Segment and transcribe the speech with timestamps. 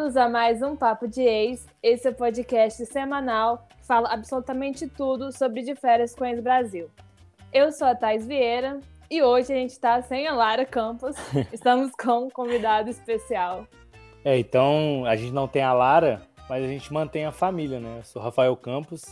[0.00, 1.66] Bem-vindos a mais um Papo de Ex.
[1.82, 6.88] Esse é o podcast semanal que fala absolutamente tudo sobre de férias com ex-Brasil.
[7.52, 11.14] Eu sou a Thais Vieira e hoje a gente está sem a Lara Campos.
[11.52, 13.66] Estamos com um convidado especial.
[14.24, 17.98] É, então a gente não tem a Lara, mas a gente mantém a família, né?
[17.98, 19.04] Eu sou Rafael Campos.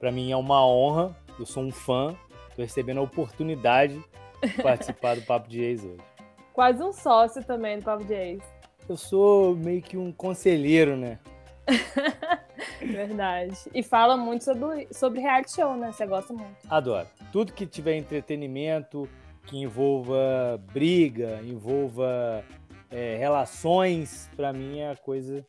[0.00, 2.16] Para mim é uma honra, eu sou um fã,
[2.48, 4.02] estou recebendo a oportunidade
[4.42, 6.02] de participar do Papo de Ex hoje.
[6.52, 8.61] Quase um sócio também do Papo de Ex.
[8.92, 11.18] Eu sou meio que um conselheiro, né?
[12.78, 13.56] Verdade.
[13.74, 15.90] E fala muito sobre, sobre reality show, né?
[15.90, 16.56] Você gosta muito.
[16.68, 17.08] Adoro.
[17.32, 19.08] Tudo que tiver entretenimento,
[19.46, 22.44] que envolva briga, envolva
[22.90, 25.42] é, relações, para mim é a coisa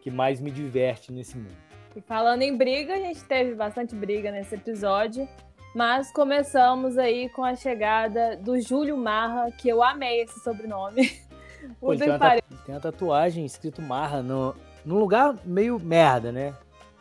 [0.00, 1.54] que mais me diverte nesse mundo.
[1.94, 5.28] E falando em briga, a gente teve bastante briga nesse episódio.
[5.72, 11.12] Mas começamos aí com a chegada do Júlio Marra, que eu amei esse sobrenome.
[11.80, 16.54] Pô, tem, uma tem, uma tatuagem escrito Marra no, num lugar meio merda, né?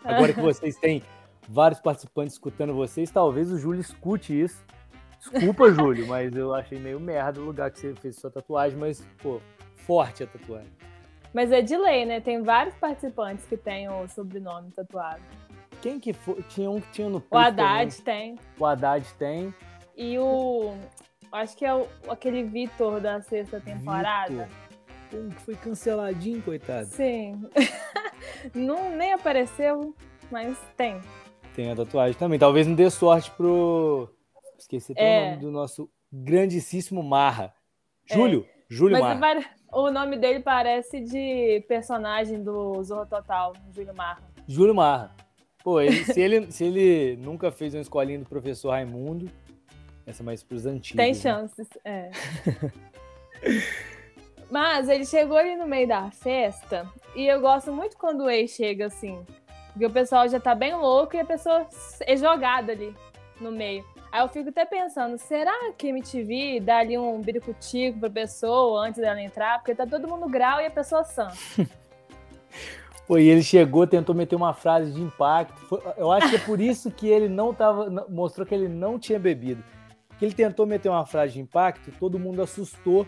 [0.04, 1.04] Agora que vocês têm
[1.48, 4.64] vários participantes escutando vocês, talvez o Júlio escute isso.
[5.20, 9.06] Desculpa, Júlio, mas eu achei meio merda o lugar que você fez sua tatuagem, mas,
[9.22, 9.40] pô,
[9.76, 10.72] forte a tatuagem.
[11.34, 12.20] Mas é de lei, né?
[12.20, 15.22] Tem vários participantes que têm o sobrenome tatuado.
[15.82, 16.42] Quem que foi?
[16.50, 18.38] Tinha um que tinha no O Haddad tem.
[18.60, 19.54] O Haddad tem.
[19.96, 20.76] E o.
[21.32, 24.50] Acho que é o, aquele Vitor da sexta temporada.
[25.14, 26.88] Um que foi canceladinho, coitado.
[26.88, 27.42] Sim.
[28.54, 29.96] não nem apareceu,
[30.30, 31.00] mas tem.
[31.56, 32.40] Tem a tatuagem também.
[32.40, 34.10] Talvez não dê sorte pro.
[34.58, 35.20] Esqueci é.
[35.20, 37.54] o nome do nosso grandíssimo Marra.
[38.06, 38.46] Júlio.
[38.48, 38.62] É.
[38.70, 39.46] Júlio mas Marra.
[39.72, 44.22] O nome dele parece de personagem do Zorro Total, Júlio Marra.
[44.48, 45.16] Júlio Marra.
[45.64, 49.30] Pô, ele, se, ele, se ele nunca fez uma escolinha do professor Raimundo,
[50.06, 50.98] essa é mais pros antigos.
[50.98, 51.20] Tem né?
[51.20, 52.12] chances, é.
[54.50, 56.86] Mas ele chegou ali no meio da festa
[57.16, 59.26] e eu gosto muito quando o ex chega assim.
[59.72, 61.66] Porque o pessoal já tá bem louco e a pessoa
[62.02, 62.94] é jogada ali
[63.40, 63.86] no meio.
[64.12, 69.00] Aí eu fico até pensando, será que MTV dá ali um biricutico pra pessoa antes
[69.00, 69.60] dela entrar?
[69.60, 71.30] Porque tá todo mundo grau e a pessoa sã.
[73.08, 75.82] Pô, e ele chegou, tentou meter uma frase de impacto.
[75.98, 78.06] Eu acho que é por isso que ele não tava.
[78.10, 79.64] Mostrou que ele não tinha bebido.
[80.22, 83.08] Ele tentou meter uma frase de impacto, todo mundo assustou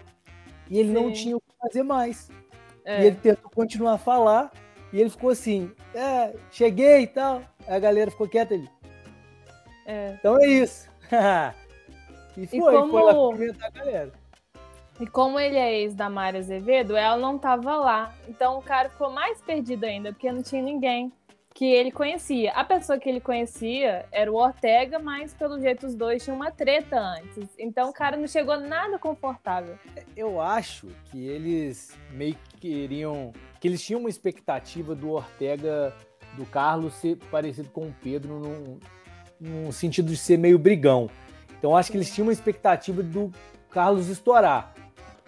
[0.70, 0.94] e ele Sim.
[0.94, 2.30] não tinha o que fazer mais.
[2.84, 3.04] É.
[3.04, 4.52] E ele tentou continuar a falar
[4.92, 7.42] e ele ficou assim: é, cheguei e tal.
[7.68, 8.70] Aí a galera ficou quieta ali.
[9.86, 10.16] É.
[10.20, 10.90] Então é isso.
[12.38, 12.92] e foi, e como...
[12.92, 14.12] foi lá cumprimentar a galera.
[15.00, 18.14] E como ele é ex da Mari Azevedo, ela não tava lá.
[18.28, 21.12] Então o cara ficou mais perdido ainda, porque não tinha ninguém
[21.54, 22.52] que ele conhecia.
[22.54, 26.52] A pessoa que ele conhecia era o Ortega, mas pelo jeito os dois tinham uma
[26.52, 27.48] treta antes.
[27.60, 29.78] Então o cara não chegou nada confortável.
[30.18, 33.32] Eu acho que eles meio que queriam.
[33.60, 35.94] que eles tinham uma expectativa do Ortega,
[36.36, 38.80] do Carlos, ser parecido com o Pedro num,
[39.40, 41.10] num sentido de ser meio brigão.
[41.58, 43.32] Então acho que eles tinham uma expectativa do
[43.70, 44.74] Carlos estourar.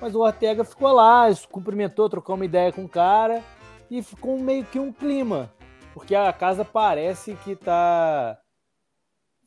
[0.02, 3.42] Mas o Ortega ficou lá, cumprimentou, trocou uma ideia com o cara
[3.90, 5.54] e ficou meio que um clima.
[5.96, 8.38] Porque a casa parece que tá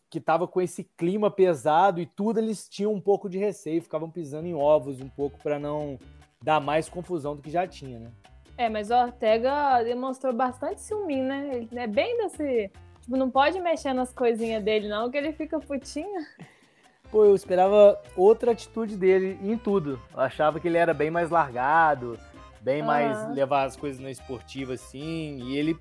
[0.08, 4.10] que tava com esse clima pesado e tudo eles tinham um pouco de receio, ficavam
[4.10, 5.98] pisando em ovos um pouco para não
[6.42, 8.10] dar mais confusão do que já tinha, né?
[8.56, 11.50] É, mas o Ortega demonstrou bastante ciúme, né?
[11.70, 12.70] Ele é bem desse.
[13.02, 16.24] Tipo, não pode mexer nas coisinhas dele, não, que ele fica putinho.
[17.12, 20.00] Pô, eu esperava outra atitude dele em tudo.
[20.14, 22.18] Eu achava que ele era bem mais largado,
[22.62, 25.38] bem mais levar as coisas na esportiva assim.
[25.42, 25.78] E ele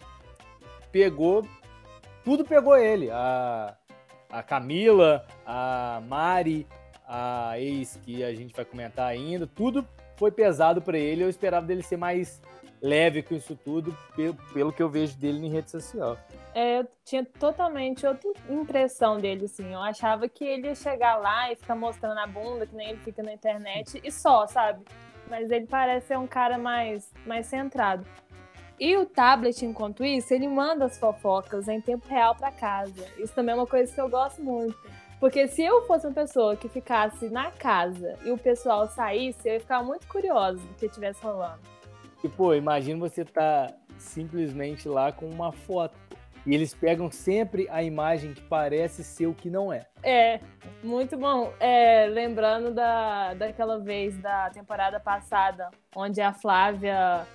[0.92, 1.48] pegou.
[2.24, 3.10] Tudo pegou ele.
[3.12, 3.76] A,
[4.30, 6.68] a Camila, a Mari,
[7.08, 9.48] a ex que a gente vai comentar ainda.
[9.48, 9.88] Tudo
[10.18, 11.24] foi pesado para ele.
[11.24, 12.42] Eu esperava dele ser mais
[12.82, 16.18] leve com isso tudo, pelo, pelo que eu vejo dele em rede social.
[16.54, 19.74] É, eu tinha totalmente outra impressão dele, assim.
[19.74, 23.00] Eu achava que ele ia chegar lá e ficar mostrando a bunda, que nem ele
[23.00, 24.84] fica na internet, e só, sabe?
[25.30, 28.06] Mas ele parece ser um cara mais, mais centrado.
[28.80, 33.06] E o tablet, enquanto isso, ele manda as fofocas em tempo real para casa.
[33.18, 34.78] Isso também é uma coisa que eu gosto muito.
[35.20, 39.54] Porque se eu fosse uma pessoa que ficasse na casa e o pessoal saísse, eu
[39.56, 41.60] ia ficar muito curiosa do que estivesse rolando.
[42.24, 45.98] E, pô, imagina você tá simplesmente lá com uma foto.
[46.46, 49.86] E eles pegam sempre a imagem que parece ser o que não é.
[50.02, 50.40] É,
[50.82, 51.52] muito bom.
[51.60, 57.28] É, lembrando da, daquela vez da temporada passada, onde a Flávia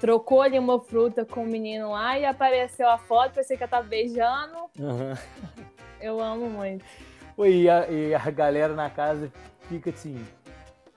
[0.00, 3.62] trocou ali uma fruta com o um menino lá e apareceu a foto, pensei que
[3.62, 4.56] ela tava beijando.
[4.78, 5.14] Uhum.
[6.00, 6.84] Eu amo muito.
[7.38, 9.32] E a, e a galera na casa
[9.68, 10.24] fica assim,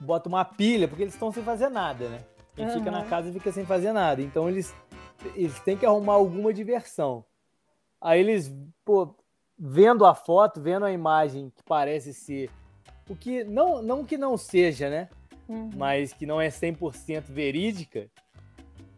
[0.00, 2.24] bota uma pilha, porque eles estão sem fazer nada, né?
[2.54, 2.72] Quem uhum.
[2.72, 4.20] fica na casa fica sem fazer nada.
[4.20, 4.74] Então eles,
[5.34, 7.24] eles têm que arrumar alguma diversão.
[8.00, 8.52] Aí eles,
[8.84, 9.14] pô,
[9.58, 12.50] vendo a foto, vendo a imagem que parece ser
[13.08, 15.08] o que não, não que não seja, né?
[15.48, 15.70] Uhum.
[15.76, 18.10] Mas que não é 100% verídica,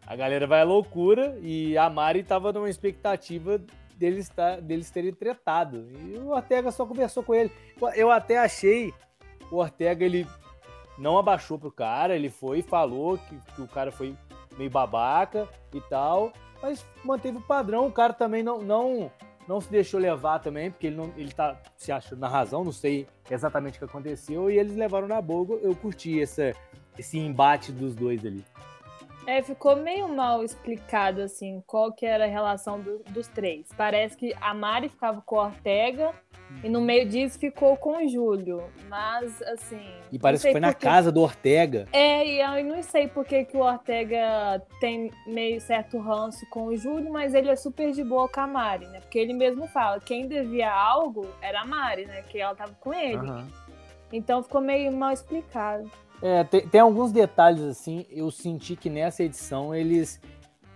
[0.07, 3.59] a galera vai à loucura e a Mari tava numa expectativa
[3.97, 5.87] deles, tá, deles terem tretado.
[5.93, 7.51] E o Ortega só conversou com ele.
[7.95, 8.93] Eu até achei
[9.51, 10.27] o Ortega, ele
[10.97, 14.15] não abaixou pro cara, ele foi e falou que, que o cara foi
[14.57, 16.31] meio babaca e tal,
[16.61, 17.87] mas manteve o padrão.
[17.87, 19.11] O cara também não, não,
[19.47, 22.71] não se deixou levar também, porque ele, não, ele tá se achando na razão, não
[22.71, 25.59] sei exatamente o que aconteceu, e eles levaram na boa.
[25.61, 26.53] Eu curti essa,
[26.97, 28.43] esse embate dos dois ali.
[29.27, 33.67] É, ficou meio mal explicado, assim, qual que era a relação do, dos três.
[33.75, 36.13] Parece que a Mari ficava com o Ortega
[36.63, 38.63] e no meio disso ficou com o Júlio.
[38.87, 39.87] Mas, assim.
[40.11, 41.87] E parece que foi na casa do Ortega.
[41.91, 46.65] É, e eu não sei por que, que o Ortega tem meio certo ranço com
[46.65, 48.99] o Júlio, mas ele é super de boa com a Mari, né?
[49.01, 52.21] Porque ele mesmo fala: quem devia algo era a Mari, né?
[52.23, 53.17] Que ela tava com ele.
[53.17, 53.47] Uhum.
[54.13, 55.89] Então ficou meio mal explicado.
[56.21, 58.05] É, tem, tem, alguns detalhes assim.
[58.09, 60.19] Eu senti que nessa edição eles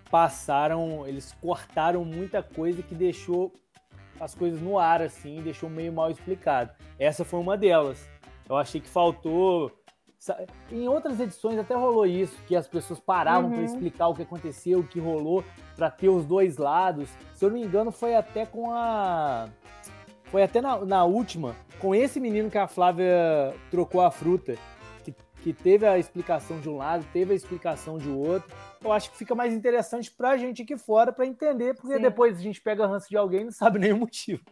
[0.09, 3.51] passaram, eles cortaram muita coisa que deixou
[4.19, 6.71] as coisas no ar assim, deixou meio mal explicado.
[6.97, 8.07] Essa foi uma delas.
[8.47, 9.71] Eu achei que faltou.
[10.69, 13.55] Em outras edições até rolou isso, que as pessoas paravam uhum.
[13.55, 15.45] para explicar o que aconteceu, o que rolou,
[15.77, 17.09] para ter os dois lados.
[17.33, 19.47] Se eu não me engano, foi até com a.
[20.25, 24.55] Foi até na, na última, com esse menino que a Flávia trocou a fruta
[25.41, 28.53] que teve a explicação de um lado, teve a explicação de outro.
[28.83, 32.01] Eu acho que fica mais interessante para a gente aqui fora para entender, porque Sim.
[32.01, 34.43] depois a gente pega ranço de alguém e não sabe nem o motivo.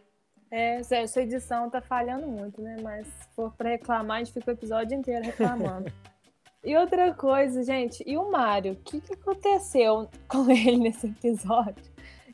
[0.50, 2.76] É, essa edição tá falhando muito, né?
[2.82, 5.92] Mas se for para reclamar, a gente fica o episódio inteiro reclamando.
[6.64, 8.72] e outra coisa, gente, e o Mário?
[8.72, 11.84] O que, que aconteceu com ele nesse episódio?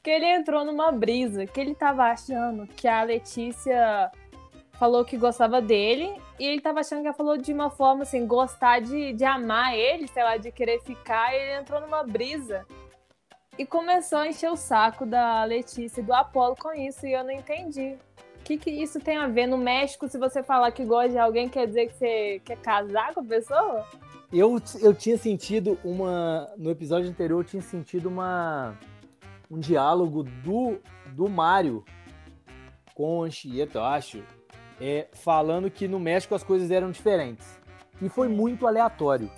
[0.00, 4.12] Que ele entrou numa brisa, que ele tava achando que a Letícia
[4.79, 8.26] falou que gostava dele e ele tava achando que ela falou de uma forma assim,
[8.26, 12.67] gostar de, de amar ele, sei lá, de querer ficar, e ele entrou numa brisa
[13.59, 17.23] e começou a encher o saco da Letícia e do Apolo com isso, e eu
[17.23, 17.97] não entendi.
[18.41, 19.47] O que, que isso tem a ver?
[19.47, 23.15] No México, se você falar que gosta de alguém, quer dizer que você quer casar
[23.15, 23.87] com a pessoa?
[24.31, 26.53] Eu, eu tinha sentido uma.
[26.59, 28.76] No episódio anterior, eu tinha sentido uma.
[29.50, 30.79] Um diálogo do,
[31.12, 31.85] do Mário
[32.94, 34.23] com a Anchieta, eu acho
[34.86, 37.58] é, falando que no México as coisas eram diferentes.
[38.02, 39.31] E foi muito aleatório.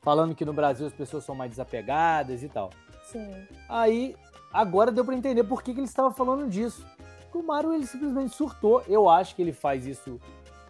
[0.00, 2.70] Falando que no Brasil as pessoas são mais desapegadas e tal.
[3.10, 3.28] Sim.
[3.68, 4.14] Aí,
[4.52, 6.86] agora deu para entender por que, que ele estava falando disso.
[7.34, 8.80] o Mario ele simplesmente surtou.
[8.86, 10.20] Eu acho que ele faz isso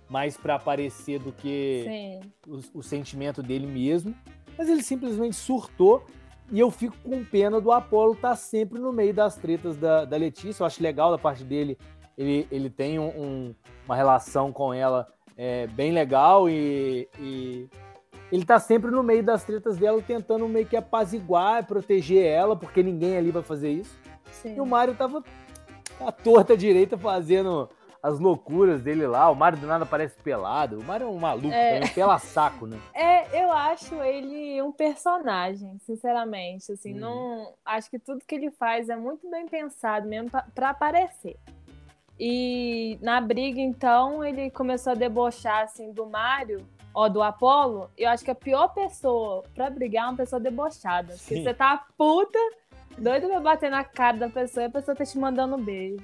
[0.08, 4.14] mais para aparecer do que o, o, sentimento dele mesmo.
[4.56, 6.06] Mas ele simplesmente surtou.
[6.50, 10.06] E eu fico com pena do Apolo estar tá sempre no meio das tretas da,
[10.06, 10.62] da Letícia.
[10.62, 11.76] Eu acho legal da parte dele
[12.16, 13.54] ele, ele tem um, um,
[13.84, 17.68] uma relação com ela é, bem legal e, e,
[18.32, 22.82] ele tá sempre no meio das tretas dela, tentando meio que apaziguar, proteger ela, porque
[22.82, 23.96] ninguém ali vai fazer isso.
[24.32, 24.56] Sim.
[24.56, 25.22] E o Mário tava
[26.00, 27.68] à torta direita fazendo
[28.02, 29.30] as loucuras dele lá.
[29.30, 30.78] O Mário do nada parece pelado.
[30.78, 31.80] O Mário é um maluco, é...
[31.84, 32.78] um pela saco, né?
[32.94, 36.72] É, eu acho ele um personagem, sinceramente.
[36.72, 37.00] Assim, hum.
[37.00, 41.36] não acho que tudo que ele faz é muito bem pensado mesmo para aparecer.
[42.18, 47.90] E na briga, então, ele começou a debochar assim do Mario, ó, do Apolo.
[47.96, 51.12] Eu acho que a pior pessoa pra brigar é uma pessoa debochada.
[51.14, 51.18] Sim.
[51.18, 52.38] Porque você tá puta,
[52.96, 56.02] doido pra bater na cara da pessoa e a pessoa tá te mandando um beijo.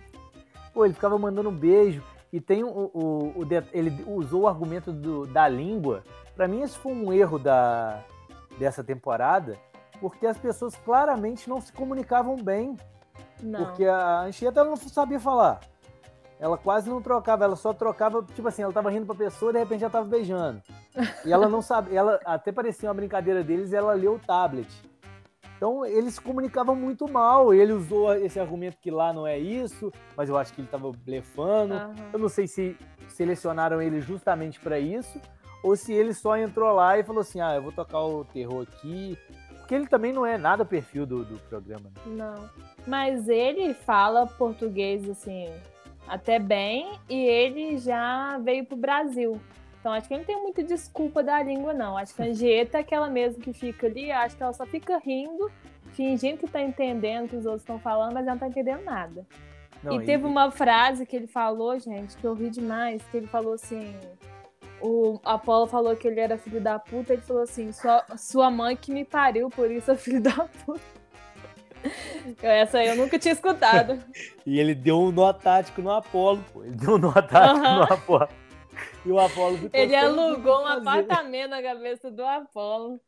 [0.74, 2.02] Pô, ele ficava mandando um beijo.
[2.30, 6.02] E tem o, o, o ele usou o argumento do, da língua.
[6.34, 8.02] Para mim, esse foi um erro da,
[8.58, 9.58] dessa temporada,
[10.00, 12.76] porque as pessoas claramente não se comunicavam bem.
[13.42, 13.64] Não.
[13.64, 15.60] Porque a Anchieta não sabia falar
[16.42, 19.52] ela quase não trocava, ela só trocava, tipo assim, ela tava rindo pra pessoa e
[19.52, 20.60] de repente já tava beijando.
[21.24, 24.68] E ela não sabe, ela até parecia uma brincadeira deles, ela leu o tablet.
[25.56, 27.54] Então eles se comunicavam muito mal.
[27.54, 30.90] Ele usou esse argumento que lá não é isso, mas eu acho que ele tava
[30.90, 31.74] blefando.
[31.74, 31.94] Uhum.
[32.12, 35.20] Eu não sei se selecionaram ele justamente para isso
[35.62, 38.66] ou se ele só entrou lá e falou assim: "Ah, eu vou tocar o terror
[38.68, 39.16] aqui".
[39.58, 41.92] Porque ele também não é nada perfil do, do programa.
[42.04, 42.16] Né?
[42.16, 42.50] Não.
[42.84, 45.48] Mas ele fala português assim,
[46.06, 49.40] até bem e ele já veio pro Brasil.
[49.80, 51.96] Então acho que ele não tem muita desculpa da língua, não.
[51.96, 54.98] Acho que a Angieta é aquela mesmo que fica ali, acho que ela só fica
[54.98, 55.50] rindo,
[55.92, 58.84] fingindo que tá entendendo o que os outros estão falando, mas ela não tá entendendo
[58.84, 59.26] nada.
[59.82, 63.16] Não, e, e teve uma frase que ele falou, gente, que eu ri demais, que
[63.16, 63.92] ele falou assim.
[64.80, 68.76] o Apolo falou que ele era filho da puta, ele falou assim, sua, sua mãe
[68.76, 71.01] que me pariu, por isso é filho da puta.
[72.42, 74.02] Essa aí eu nunca tinha escutado.
[74.46, 76.64] e ele deu um nó tático no Apolo, pô.
[76.64, 78.28] Ele deu um nó tático no Apolo.
[79.04, 83.00] E o Apolo ficou Ele alugou um apartamento na cabeça do Apolo.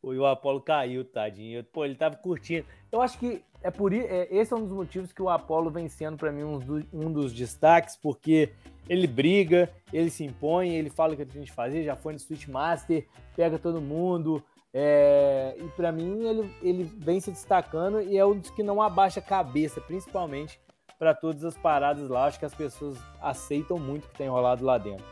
[0.00, 1.62] Pô, e o Apolo caiu, tadinho.
[1.64, 2.64] Pô, ele tava curtindo.
[2.90, 5.88] Eu acho que é por é, esse é um dos motivos que o Apolo vem
[5.88, 8.50] sendo para mim um, do, um dos destaques, porque
[8.88, 12.18] ele briga, ele se impõe, ele fala o que a gente fazer, já foi no
[12.18, 14.42] Switchmaster, pega todo mundo.
[14.72, 18.80] É, e para mim ele, ele vem se destacando e é um dos que não
[18.80, 20.60] abaixa a cabeça, principalmente
[20.98, 22.26] para todas as paradas lá.
[22.26, 25.04] Acho que as pessoas aceitam muito o que tem rolado lá dentro.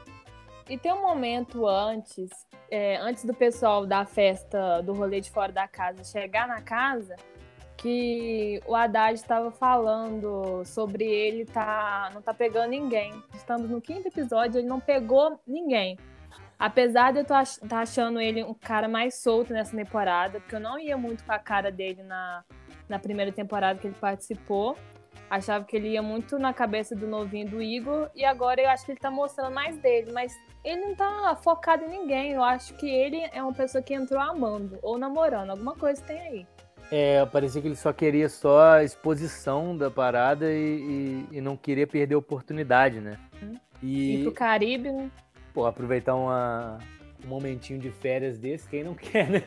[0.69, 2.29] E tem um momento antes,
[2.71, 7.17] é, antes do pessoal da festa do rolê de fora da casa chegar na casa,
[7.79, 13.23] que o Haddad estava falando sobre ele tá, não tá pegando ninguém.
[13.33, 15.97] Estamos no quinto episódio, ele não pegou ninguém.
[16.59, 20.61] Apesar de eu estar tá achando ele um cara mais solto nessa temporada, porque eu
[20.61, 22.43] não ia muito com a cara dele na,
[22.89, 24.77] na primeira temporada que ele participou.
[25.31, 28.85] Achava que ele ia muito na cabeça do novinho do Igor, e agora eu acho
[28.85, 30.33] que ele tá mostrando mais dele, mas
[30.65, 32.33] ele não tá focado em ninguém.
[32.33, 36.21] Eu acho que ele é uma pessoa que entrou amando ou namorando, alguma coisa tem
[36.21, 36.47] aí.
[36.91, 41.57] É, parecia que ele só queria só a exposição da parada e, e, e não
[41.57, 43.19] queria perder a oportunidade, né?
[43.43, 43.55] Hum.
[43.83, 45.11] E Ir pro Caribe, né?
[45.59, 46.79] Pô, aproveitar uma,
[47.25, 49.43] um momentinho de férias desse, quem não quer, né?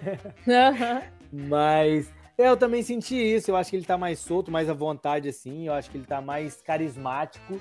[0.46, 1.48] Uhum.
[1.48, 3.50] Mas é, eu também senti isso.
[3.50, 5.68] Eu acho que ele tá mais solto, mais à vontade, assim.
[5.68, 7.58] Eu acho que ele tá mais carismático.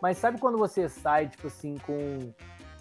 [0.00, 2.32] Mas sabe quando você sai, tipo assim, com,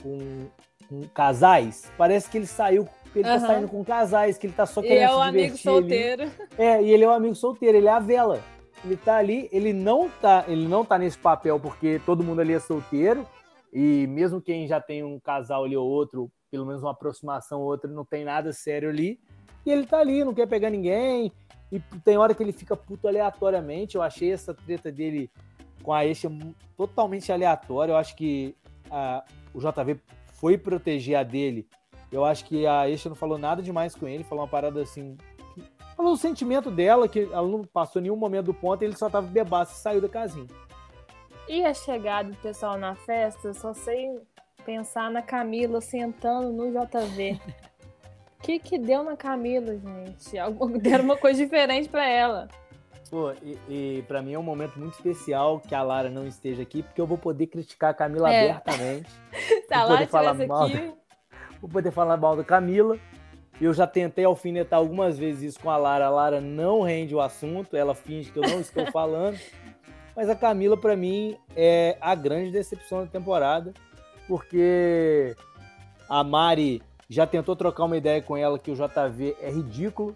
[0.01, 0.47] com,
[0.87, 1.91] com casais?
[1.97, 3.33] Parece que ele saiu ele uhum.
[3.33, 6.23] tá saindo com casais, que ele tá só querendo e é o amigo solteiro.
[6.23, 6.31] Ali.
[6.57, 8.39] É, e ele é o amigo solteiro, ele é a vela.
[8.85, 12.53] Ele tá ali, ele não tá, ele não tá nesse papel porque todo mundo ali
[12.53, 13.27] é solteiro,
[13.71, 17.67] e mesmo quem já tem um casal ali ou outro, pelo menos uma aproximação ou
[17.67, 19.19] outra, não tem nada sério ali.
[19.65, 21.31] E ele tá ali, não quer pegar ninguém.
[21.71, 23.95] E tem hora que ele fica puto aleatoriamente.
[23.95, 25.29] Eu achei essa treta dele
[25.83, 26.29] com a Eixa
[26.75, 27.93] totalmente aleatória.
[27.93, 28.55] Eu acho que
[28.89, 29.23] a,
[29.53, 29.99] o JV
[30.33, 31.67] foi proteger a dele
[32.11, 35.15] eu acho que a Esha não falou nada demais com ele, falou uma parada assim.
[35.95, 39.27] Falou o sentimento dela, que ela não passou nenhum momento do ponto, ele só tava
[39.27, 40.47] bebaço e saiu da casinha.
[41.51, 44.21] E a chegada do pessoal na festa, eu só sei
[44.65, 47.41] pensar na Camila sentando no JV.
[48.39, 50.31] O que que deu na Camila, gente?
[50.79, 52.47] Deram uma coisa diferente para ela.
[53.09, 56.61] Pô, e, e para mim é um momento muito especial que a Lara não esteja
[56.61, 58.51] aqui, porque eu vou poder criticar a Camila é.
[58.51, 59.11] abertamente.
[59.67, 60.93] Se a Lara estivesse aqui,
[61.59, 62.97] vou poder falar mal da Camila.
[63.59, 66.05] Eu já tentei alfinetar algumas vezes isso com a Lara.
[66.05, 69.37] A Lara não rende o assunto, ela finge que eu não estou falando.
[70.15, 73.73] Mas a Camila, para mim, é a grande decepção da temporada,
[74.27, 75.35] porque
[76.09, 80.15] a Mari já tentou trocar uma ideia com ela que o JV é ridículo.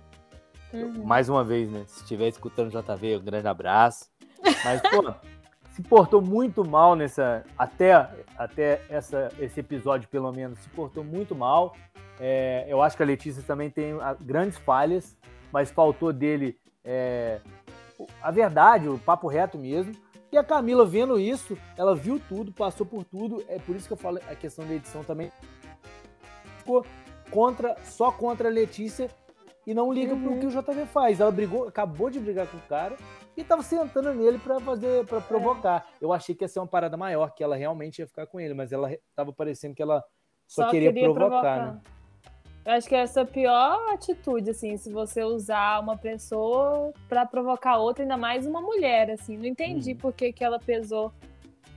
[0.73, 1.03] Uhum.
[1.03, 1.83] Mais uma vez, né?
[1.87, 4.09] Se estiver escutando o JV, um grande abraço.
[4.63, 5.13] Mas, pô,
[5.71, 7.43] se portou muito mal nessa.
[7.57, 7.93] Até,
[8.37, 11.75] até essa, esse episódio, pelo menos, se portou muito mal.
[12.19, 15.17] É, eu acho que a Letícia também tem ah, grandes falhas,
[15.51, 17.41] mas faltou dele é,
[18.21, 19.93] a verdade, o papo reto mesmo.
[20.31, 23.43] E a Camila, vendo isso, ela viu tudo, passou por tudo.
[23.47, 25.31] É por isso que eu falo a questão da edição também.
[26.57, 26.85] Ficou
[27.31, 29.09] contra, só contra a Letícia
[29.65, 30.21] e não liga uhum.
[30.21, 31.19] pro que o JV faz.
[31.19, 32.97] Ela brigou, acabou de brigar com o cara
[33.37, 35.87] e tava sentando nele para fazer, para provocar.
[35.93, 36.05] É.
[36.05, 38.53] Eu achei que ia ser uma parada maior, que ela realmente ia ficar com ele,
[38.53, 40.03] mas ela tava parecendo que ela
[40.47, 41.73] só, só queria, queria, provocar, provocar.
[41.73, 41.81] né?
[42.65, 47.25] Eu acho que essa é a pior atitude, assim, se você usar uma pessoa para
[47.25, 49.37] provocar outra, ainda mais uma mulher, assim.
[49.37, 49.97] Não entendi hum.
[49.97, 51.13] por que, que ela pesou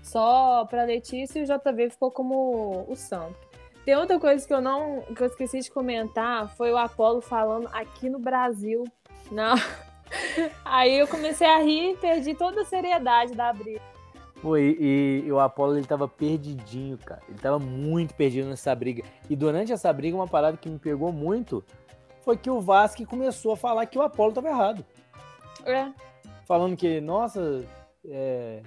[0.02, 3.36] só pra Letícia e o JV ficou como o santo.
[3.84, 7.68] Tem outra coisa que eu não que eu esqueci de comentar, foi o Apolo falando
[7.72, 8.84] aqui no Brasil.
[9.30, 9.56] Não,
[10.64, 13.80] Aí eu comecei a rir e perdi toda a seriedade da briga.
[14.40, 17.20] Pô, e, e, o Apolo ele tava perdidinho, cara.
[17.28, 19.02] Ele tava muito perdido nessa briga.
[19.28, 21.64] E durante essa briga, uma parada que me pegou muito
[22.22, 24.84] foi que o Vasque começou a falar que o Apolo tava errado.
[25.64, 25.88] É.
[26.46, 27.64] Falando que, nossa.
[28.04, 28.62] É.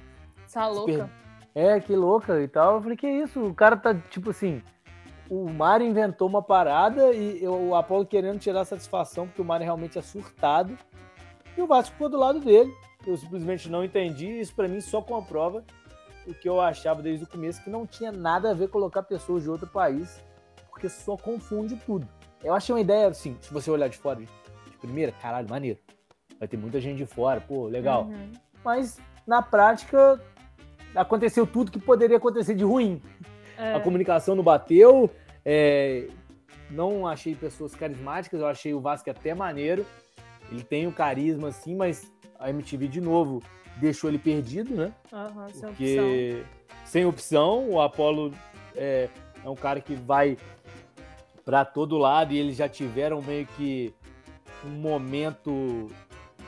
[0.46, 1.10] Essa louca.
[1.56, 2.76] É, que louca e tal.
[2.76, 3.46] Eu falei, que isso?
[3.46, 4.62] O cara tá, tipo assim.
[5.30, 9.98] O Mário inventou uma parada e o Apolo querendo tirar satisfação, porque o Mário realmente
[9.98, 10.78] é surtado.
[11.58, 12.74] E o Vasco ficou do lado dele.
[13.06, 14.28] Eu simplesmente não entendi.
[14.40, 15.64] Isso para mim só comprova
[16.28, 19.44] o que eu achava desde o começo, que não tinha nada a ver colocar pessoas
[19.44, 20.24] de outro país,
[20.70, 22.08] porque só confunde tudo.
[22.44, 24.28] Eu achei uma ideia, assim, se você olhar de fora, de
[24.80, 25.80] primeira, caralho, maneiro.
[26.40, 28.06] Vai ter muita gente de fora, pô, legal.
[28.06, 28.32] Uhum.
[28.64, 30.20] Mas, na prática,
[30.96, 33.02] aconteceu tudo que poderia acontecer de ruim.
[33.58, 33.76] É.
[33.76, 35.10] A comunicação não bateu.
[35.46, 36.08] É,
[36.70, 39.86] não achei pessoas carismáticas, eu achei o Vasco até maneiro.
[40.52, 43.42] Ele tem o carisma, assim, mas a MTV, de novo,
[43.78, 44.94] deixou ele perdido, né?
[45.12, 46.86] Uhum, sem Porque opção.
[46.86, 48.34] sem opção, o Apolo
[48.76, 49.08] é,
[49.44, 50.38] é um cara que vai
[51.46, 53.94] para todo lado e eles já tiveram meio que
[54.66, 55.88] um momento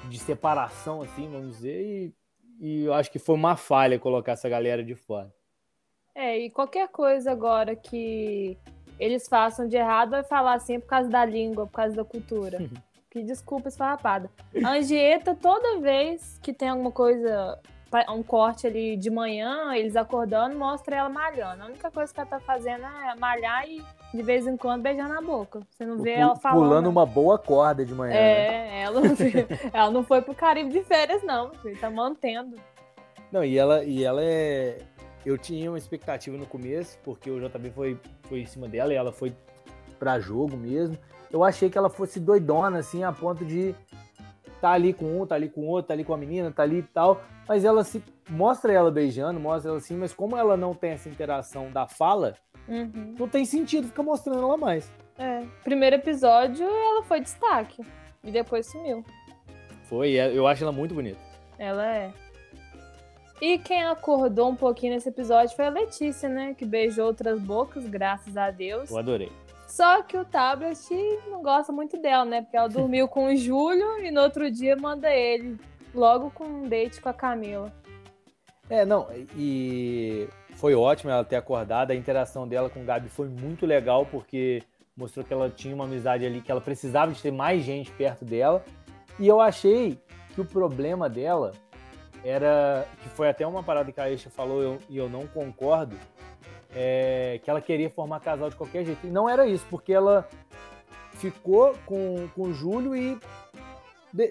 [0.09, 2.13] de separação, assim, vamos dizer, e,
[2.59, 5.33] e eu acho que foi uma falha colocar essa galera de fora.
[6.13, 8.57] É, e qualquer coisa agora que
[8.99, 12.59] eles façam de errado vai falar assim por causa da língua, por causa da cultura.
[13.13, 14.27] que desculpa esfarrapada.
[14.65, 17.59] A Angieta, toda vez que tem alguma coisa,
[18.09, 21.61] um corte ali de manhã, eles acordando, mostra ela malhando.
[21.61, 25.07] A única coisa que ela tá fazendo é malhar e de vez em quando beijar
[25.07, 25.61] na boca.
[25.69, 26.63] Você não vê ela falando.
[26.63, 28.15] Pulando uma boa corda de manhã.
[28.15, 28.81] É, né?
[28.81, 29.01] ela,
[29.71, 31.51] ela não foi pro Caribe de férias, não.
[31.63, 32.55] Ele tá mantendo.
[33.31, 34.79] Não, e ela, e ela é.
[35.23, 38.95] Eu tinha uma expectativa no começo, porque o JB foi, foi em cima dela e
[38.95, 39.33] ela foi
[39.99, 40.97] para jogo mesmo.
[41.33, 43.73] Eu achei que ela fosse doidona, assim, a ponto de
[44.61, 46.77] tá ali com um, tá ali com outro, tá ali com a menina, tá ali
[46.77, 47.21] e tal.
[47.49, 51.09] Mas ela se mostra ela beijando, mostra ela assim, mas como ela não tem essa
[51.09, 52.35] interação da fala,
[52.67, 53.15] uhum.
[53.19, 54.89] não tem sentido ficar mostrando ela mais.
[55.17, 55.41] É.
[55.63, 57.83] Primeiro episódio, ela foi destaque.
[58.23, 59.03] E depois sumiu.
[59.89, 61.19] Foi, é, eu acho ela muito bonita.
[61.57, 62.13] Ela é.
[63.41, 66.53] E quem acordou um pouquinho nesse episódio foi a Letícia, né?
[66.53, 68.89] Que beijou outras bocas, graças a Deus.
[68.89, 69.42] Eu adorei.
[69.73, 70.77] Só que o Tablet
[71.31, 72.43] não gosta muito dela, né?
[72.43, 75.59] Porque ela dormiu com o Júlio e no outro dia manda ele
[75.95, 77.73] logo com um date com a Camila.
[78.69, 81.89] É, não, e foi ótimo ela ter acordado.
[81.89, 84.61] A interação dela com o Gabi foi muito legal, porque
[84.95, 88.23] mostrou que ela tinha uma amizade ali, que ela precisava de ter mais gente perto
[88.23, 88.63] dela.
[89.17, 89.99] E eu achei
[90.35, 91.51] que o problema dela
[92.23, 95.97] era, que foi até uma parada que a Aisha falou eu, e eu não concordo,
[96.75, 99.05] é, que ela queria formar casal de qualquer jeito.
[99.05, 100.27] E não era isso, porque ela
[101.13, 103.17] ficou com, com o Júlio e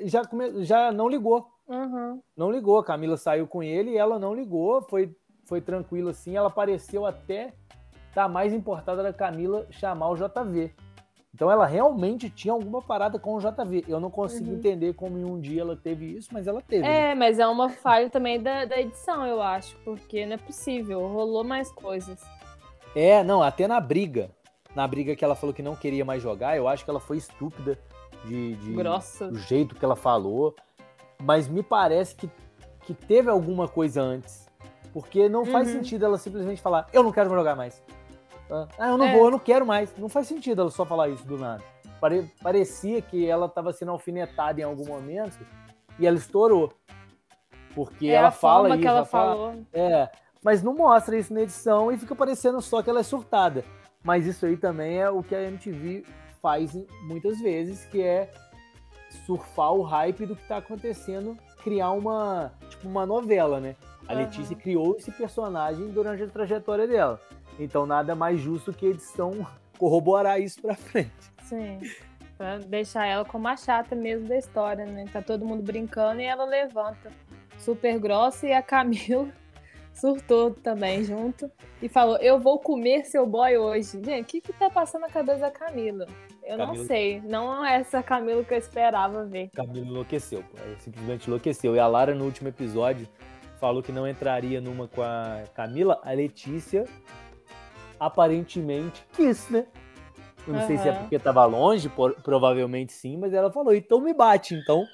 [0.04, 1.48] já, come, já não ligou.
[1.68, 2.20] Uhum.
[2.36, 2.78] Não ligou.
[2.78, 4.82] A Camila saiu com ele e ela não ligou.
[4.82, 6.36] Foi, foi tranquilo assim.
[6.36, 7.52] Ela pareceu até
[8.08, 10.72] estar tá mais importada da Camila chamar o JV.
[11.34, 13.84] Então ela realmente tinha alguma parada com o JV.
[13.88, 14.56] Eu não consigo uhum.
[14.56, 16.86] entender como em um dia ela teve isso, mas ela teve.
[16.86, 17.14] É, né?
[17.14, 21.42] mas é uma falha também da, da edição, eu acho, porque não é possível, rolou
[21.42, 22.22] mais coisas.
[22.94, 24.30] É, não, até na briga.
[24.74, 27.16] Na briga que ela falou que não queria mais jogar, eu acho que ela foi
[27.18, 27.78] estúpida
[28.24, 29.30] de, de Grossa.
[29.30, 30.54] do jeito que ela falou.
[31.22, 32.30] Mas me parece que,
[32.82, 34.46] que teve alguma coisa antes.
[34.92, 35.74] Porque não faz uhum.
[35.74, 37.82] sentido ela simplesmente falar, eu não quero jogar mais.
[38.78, 39.12] Ah, eu não é.
[39.12, 39.96] vou, eu não quero mais.
[39.96, 41.62] Não faz sentido ela só falar isso do nada.
[42.00, 45.38] Pare parecia que ela estava sendo alfinetada em algum momento
[45.98, 46.72] e ela estourou.
[47.74, 48.78] Porque é ela fala isso.
[48.78, 49.50] que ela, ela falou.
[49.50, 50.10] Fala, é,
[50.42, 53.64] mas não mostra isso na edição e fica parecendo só que ela é surtada.
[54.04, 56.04] Mas isso aí também é o que a MTV
[56.42, 58.30] faz muitas vezes, que é
[59.24, 63.76] surfar o hype do que está acontecendo, criar uma, tipo, uma novela, né?
[64.08, 64.18] A uhum.
[64.18, 67.20] Letícia criou esse personagem durante a trajetória dela.
[67.58, 69.46] Então nada mais justo que a edição
[69.78, 71.12] corroborar isso pra frente.
[71.42, 71.78] Sim.
[72.36, 75.04] Pra deixar ela como a chata mesmo da história, né?
[75.12, 77.10] Tá todo mundo brincando e ela levanta.
[77.58, 79.28] Super grossa e a Camila
[79.94, 84.02] surtou também junto e falou: Eu vou comer seu boy hoje.
[84.02, 86.06] Gente, o que que tá passando na cabeça da Camila?
[86.42, 86.66] Eu Camila...
[86.66, 87.20] não sei.
[87.20, 89.50] Não é essa Camila que eu esperava ver.
[89.50, 91.76] Camila enlouqueceu, ela simplesmente enlouqueceu.
[91.76, 93.06] E a Lara, no último episódio,
[93.60, 96.00] falou que não entraria numa com a Camila.
[96.02, 96.84] A Letícia
[98.06, 99.66] aparentemente quis, né?
[100.46, 100.66] Eu não uhum.
[100.66, 104.54] sei se é porque tava longe, por, provavelmente sim, mas ela falou, então me bate,
[104.54, 104.84] então.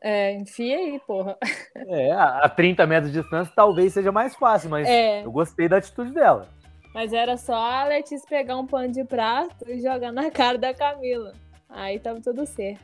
[0.00, 1.36] É, enfia aí, porra.
[1.90, 5.24] É, a 30 metros de distância talvez seja mais fácil, mas é.
[5.24, 6.48] eu gostei da atitude dela.
[6.92, 10.74] Mas era só a Letícia pegar um pano de prato e jogar na cara da
[10.74, 11.32] Camila.
[11.68, 12.80] Aí tava tudo certo.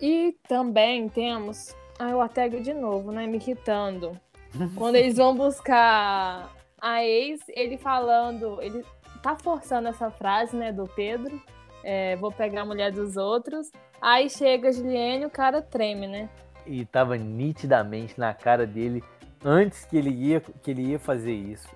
[0.00, 1.74] E também temos.
[1.98, 3.26] Ai, o Ortega de novo, né?
[3.26, 4.18] Me irritando.
[4.76, 6.50] Quando eles vão buscar
[6.84, 8.84] a ex, ele falando, ele
[9.22, 11.40] tá forçando essa frase, né, do Pedro,
[11.82, 13.72] é, vou pegar a mulher dos outros.
[14.02, 16.28] Aí chega a Juliane, o cara treme, né?
[16.66, 19.02] E tava nitidamente na cara dele
[19.42, 21.68] antes que ele ia, que ele ia fazer isso.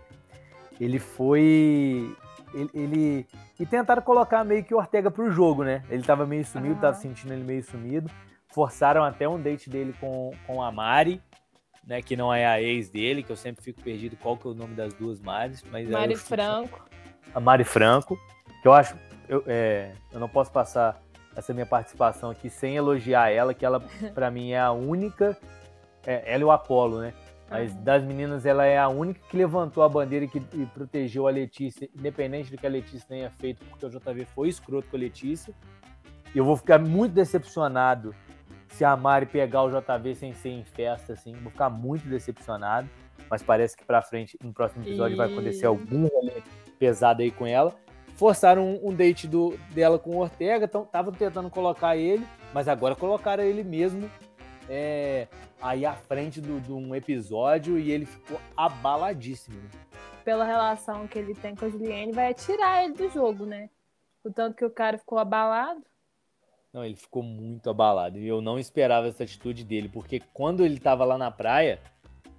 [0.78, 2.14] Ele foi.
[2.52, 3.26] Ele, ele,
[3.58, 5.82] E tentaram colocar meio que o Ortega pro jogo, né?
[5.88, 6.80] Ele tava meio sumido, uhum.
[6.80, 8.10] tava sentindo ele meio sumido.
[8.48, 11.22] Forçaram até um date dele com, com a Mari
[11.88, 14.50] né, que não é a ex dele, que eu sempre fico perdido qual que é
[14.50, 16.86] o nome das duas Maris, mas Mari Franco.
[17.34, 18.18] A Mari Franco,
[18.60, 18.94] que eu acho,
[19.26, 21.00] eu, é, eu não posso passar
[21.34, 23.80] essa minha participação aqui sem elogiar ela, que ela
[24.14, 25.34] para mim é a única,
[26.06, 27.14] é, ela e o Apolo, né?
[27.50, 27.82] Mas uhum.
[27.82, 31.30] das meninas, ela é a única que levantou a bandeira e que e protegeu a
[31.30, 35.00] Letícia, independente do que a Letícia tenha feito, porque o JV foi escroto com a
[35.00, 35.54] Letícia.
[36.34, 38.14] E eu vou ficar muito decepcionado
[38.78, 41.32] se a Mari pegar o JV sem ser em festa, assim.
[41.32, 42.88] Vou ficar muito decepcionado.
[43.28, 45.16] Mas parece que pra frente, no próximo episódio, e...
[45.16, 46.42] vai acontecer algum rolê
[46.78, 47.74] pesado aí com ela.
[48.14, 52.94] Forçaram um, um date do, dela com o Ortega, estavam tentando colocar ele, mas agora
[52.94, 54.08] colocaram ele mesmo
[54.68, 55.26] é,
[55.60, 59.60] aí à frente de um episódio e ele ficou abaladíssimo.
[60.24, 63.68] Pela relação que ele tem com a Juliane, vai tirar ele do jogo, né?
[64.22, 65.82] O tanto que o cara ficou abalado.
[66.78, 68.18] Não, ele ficou muito abalado.
[68.18, 71.80] E eu não esperava essa atitude dele, porque quando ele tava lá na praia,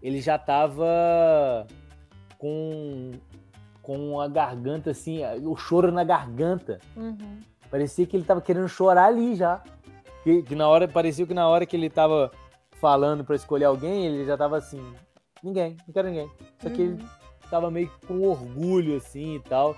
[0.02, 1.68] ele já tava
[2.38, 3.12] com,
[3.82, 6.80] com a garganta assim, o choro na garganta.
[6.96, 7.42] Uhum.
[7.70, 9.62] Parecia que ele tava querendo chorar ali já.
[10.24, 12.32] Que, que na hora, parecia que na hora que ele tava
[12.80, 14.82] falando para escolher alguém, ele já tava assim,
[15.44, 16.32] ninguém, não quero ninguém.
[16.60, 16.94] Só que uhum.
[16.94, 17.06] ele
[17.50, 19.76] tava meio com orgulho assim e tal.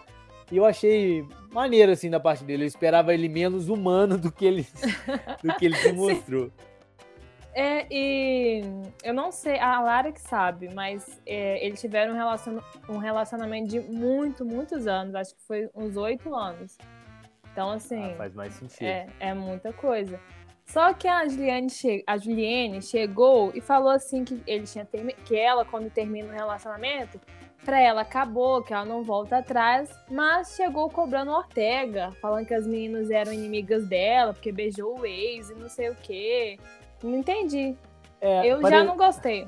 [0.51, 2.63] E eu achei maneiro assim da parte dele.
[2.63, 4.67] Eu esperava ele menos humano do que ele
[5.41, 6.51] do que ele se mostrou.
[7.53, 8.61] É, e
[9.03, 13.67] eu não sei, a Lara que sabe, mas é, eles tiveram um, relacion, um relacionamento
[13.67, 15.15] de muito, muitos anos.
[15.15, 16.77] Acho que foi uns oito anos.
[17.51, 18.11] Então, assim.
[18.11, 18.87] Ah, faz mais sentido.
[18.87, 20.19] É, é muita coisa.
[20.65, 22.01] Só que a Juliane, che...
[22.07, 25.13] a Juliane chegou e falou assim que ele tinha termi...
[25.25, 27.19] que ela, quando termina o relacionamento,
[27.63, 32.65] pra ela acabou, que ela não volta atrás, mas chegou cobrando Ortega, falando que as
[32.65, 36.60] meninas eram inimigas dela, porque beijou o ex e não sei o quê.
[37.04, 37.76] Não entendi.
[38.19, 38.76] É, Eu pare...
[38.76, 39.47] já não gostei.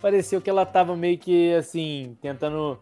[0.00, 2.80] Pareceu que ela tava meio que assim, tentando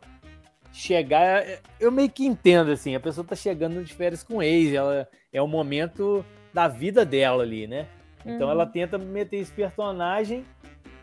[0.72, 1.44] chegar.
[1.78, 5.08] Eu meio que entendo, assim, a pessoa tá chegando de férias com o ex, ela
[5.32, 7.86] é o momento da vida dela ali, né?
[8.24, 8.52] Então uhum.
[8.52, 10.44] ela tenta meter esse personagem.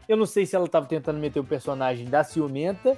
[0.07, 2.97] Eu não sei se ela estava tentando meter o personagem da ciumenta,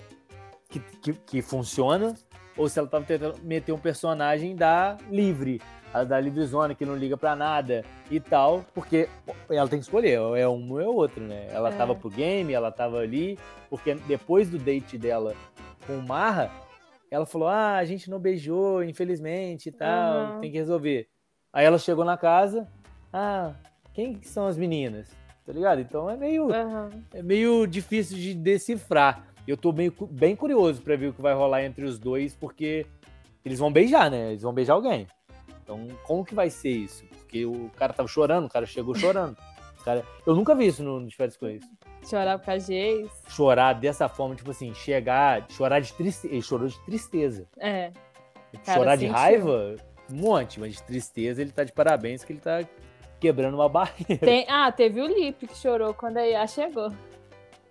[0.70, 2.16] que, que, que funciona,
[2.56, 5.62] ou se ela estava tentando meter um personagem da livre,
[5.94, 9.10] a da livrezona, que não liga para nada e tal, porque
[9.50, 11.48] ela tem que escolher, é um ou é outro, né?
[11.50, 11.76] Ela é.
[11.76, 15.36] tava pro game, ela tava ali, porque depois do date dela
[15.88, 16.52] com o Marra,
[17.10, 20.42] ela falou: Ah, a gente não beijou, infelizmente e tal, uhum.
[20.42, 21.08] tem que resolver.
[21.52, 22.68] Aí ela chegou na casa,
[23.12, 23.54] ah,
[23.94, 25.10] quem são as meninas?
[25.46, 25.82] Tá ligado?
[25.82, 26.90] Então é meio, uhum.
[27.12, 29.29] é meio difícil de decifrar.
[29.50, 32.86] Eu tô meio, bem curioso para ver o que vai rolar entre os dois, porque
[33.44, 34.30] eles vão beijar, né?
[34.30, 35.08] Eles vão beijar alguém.
[35.64, 37.04] Então, como que vai ser isso?
[37.06, 39.36] Porque o cara tava chorando, o cara chegou chorando.
[39.84, 41.68] Cara, eu nunca vi isso no, no Férias com isso.
[42.08, 46.32] Chorar por causa de Chorar dessa forma, tipo assim, chegar, chorar de tristeza.
[46.32, 47.48] Ele chorou de tristeza.
[47.58, 47.92] É.
[48.72, 49.78] Chorar de raiva,
[50.12, 52.64] um monte, mas de tristeza ele tá de parabéns que ele tá
[53.20, 54.18] quebrando uma barreira.
[54.24, 56.92] Tem, ah, teve o Lip que chorou quando a IA chegou.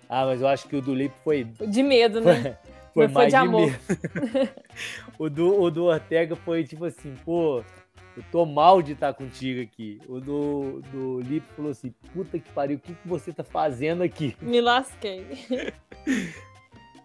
[0.09, 1.45] Ah, mas eu acho que o do Lip foi.
[1.45, 2.57] De medo, né?
[2.95, 3.79] Foi, foi mais foi de, de amor.
[5.19, 7.63] o, do, o do Ortega foi tipo assim, pô,
[8.17, 10.01] eu tô mal de estar contigo aqui.
[10.09, 14.03] O do, do Lip falou assim, puta que pariu, o que, que você tá fazendo
[14.03, 14.37] aqui?
[14.41, 15.25] Me lasquei.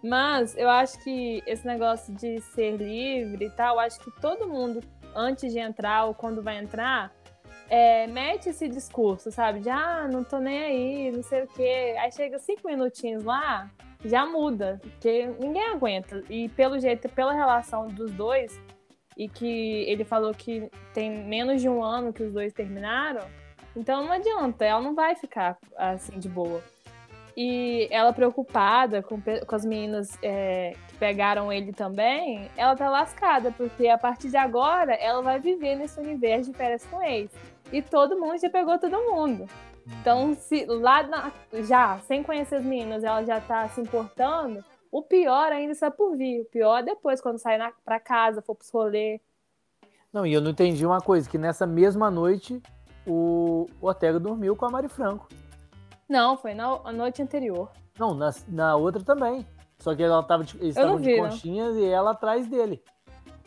[0.02, 4.80] Mas eu acho que esse negócio de ser livre e tal, acho que todo mundo
[5.14, 7.14] antes de entrar ou quando vai entrar,
[7.68, 9.60] é, mete esse discurso, sabe?
[9.60, 11.94] De ah, não tô nem aí, não sei o quê.
[11.98, 13.70] Aí chega cinco minutinhos lá,
[14.04, 16.22] já muda, porque ninguém aguenta.
[16.28, 18.60] E pelo jeito, pela relação dos dois,
[19.16, 23.26] e que ele falou que tem menos de um ano que os dois terminaram,
[23.76, 26.62] então não adianta, ela não vai ficar assim de boa.
[27.36, 33.50] E ela preocupada com, com as meninas é, que pegaram ele também, ela tá lascada,
[33.50, 37.30] porque a partir de agora ela vai viver nesse universo de férias com ex.
[37.72, 39.46] E todo mundo já pegou todo mundo.
[40.00, 45.02] Então, se lá na, já, sem conhecer as meninas, ela já tá se importando, o
[45.02, 46.42] pior ainda está por vir.
[46.42, 49.20] O pior é depois, quando sair na, pra casa, for pros rolê.
[50.12, 52.62] Não, e eu não entendi uma coisa, que nessa mesma noite
[53.06, 55.28] o Ortega dormiu com a Mari Franco.
[56.08, 57.70] Não, foi na noite anterior.
[57.98, 59.46] Não, na, na outra também.
[59.78, 61.82] Só que ela tava de, eles estavam de conchinhas não.
[61.82, 62.82] e ela atrás dele.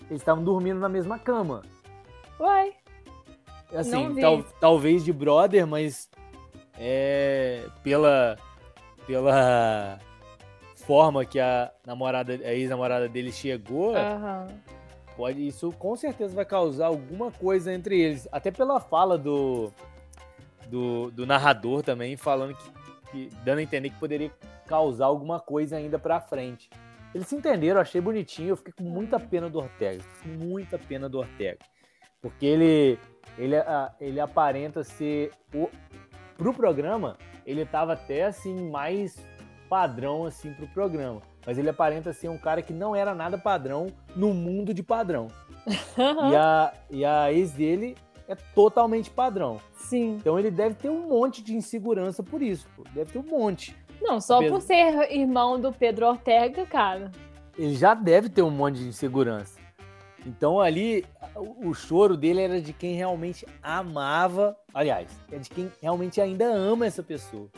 [0.09, 1.63] Eles estavam dormindo na mesma cama.
[2.39, 2.75] Uai.
[3.73, 6.09] Assim, tal, talvez de brother, mas
[6.79, 8.37] é, pela,
[9.05, 9.99] pela
[10.75, 14.47] forma que a namorada, a ex-namorada dele chegou, uhum.
[15.17, 18.27] pode, isso com certeza vai causar alguma coisa entre eles.
[18.31, 19.71] Até pela fala do,
[20.67, 22.71] do, do narrador também, falando que,
[23.11, 24.31] que, dando a entender que poderia
[24.65, 26.69] causar alguma coisa ainda pra frente.
[27.13, 31.19] Eles se entenderam, achei bonitinho, eu fiquei com muita pena do Ortega, muita pena do
[31.19, 31.59] Ortega.
[32.21, 32.99] Porque ele,
[33.37, 33.55] ele,
[33.99, 35.69] ele aparenta ser, o,
[36.37, 39.17] pro programa, ele tava até assim, mais
[39.69, 41.21] padrão assim pro programa.
[41.45, 45.27] Mas ele aparenta ser um cara que não era nada padrão no mundo de padrão.
[45.67, 47.95] e, a, e a ex dele
[48.27, 49.59] é totalmente padrão.
[49.73, 50.17] Sim.
[50.19, 52.67] Então ele deve ter um monte de insegurança por isso.
[52.75, 52.83] Pô.
[52.93, 53.75] Deve ter um monte.
[54.01, 57.11] Não, só por ser irmão do Pedro Ortega, cara.
[57.57, 59.56] Ele já deve ter um monte de insegurança.
[60.27, 66.19] Então ali o choro dele era de quem realmente amava, aliás, é de quem realmente
[66.19, 67.49] ainda ama essa pessoa.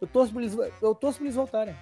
[0.00, 1.74] Eu torço pra eles, eu torço pra eles voltarem.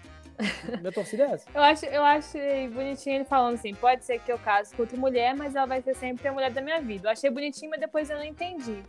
[0.80, 1.46] Minha torcida é essa.
[1.54, 4.96] eu, acho, eu achei bonitinho ele falando assim: pode ser que eu case com outra
[4.96, 7.08] mulher, mas ela vai ser sempre a mulher da minha vida.
[7.08, 8.82] Eu achei bonitinho, mas depois eu não entendi.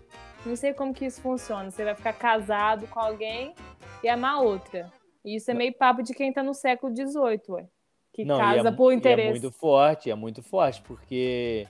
[0.45, 1.69] Não sei como que isso funciona.
[1.69, 3.53] Você vai ficar casado com alguém
[4.01, 4.89] e amar outra.
[5.25, 7.67] E isso é meio papo de quem tá no século XVIII, ué.
[8.13, 9.27] Que não, casa é, por interesse.
[9.27, 11.67] é muito forte, é muito forte, porque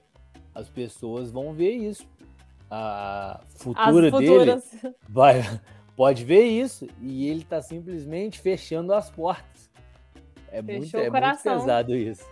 [0.53, 2.05] as pessoas vão ver isso.
[2.69, 4.61] A futura dele
[5.07, 5.41] vai,
[5.95, 6.87] pode ver isso.
[7.01, 9.71] E ele tá simplesmente fechando as portas.
[10.51, 12.25] É, muito, é muito pesado isso.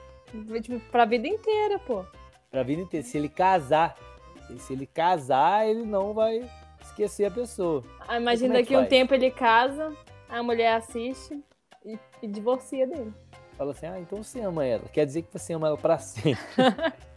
[0.61, 2.05] Tipo, pra vida inteira, pô.
[2.49, 3.05] Pra vida inteira.
[3.05, 3.95] Se ele casar,
[4.57, 6.47] se ele casar, ele não vai
[6.81, 7.81] esquecer a pessoa.
[8.07, 9.95] Ah, imagina é que um tempo ele casa,
[10.29, 11.41] a mulher assiste
[11.85, 13.13] e, e divorcia dele.
[13.61, 14.85] Fala assim, ah, então você ama ela.
[14.91, 16.41] Quer dizer que você ama ela pra sempre.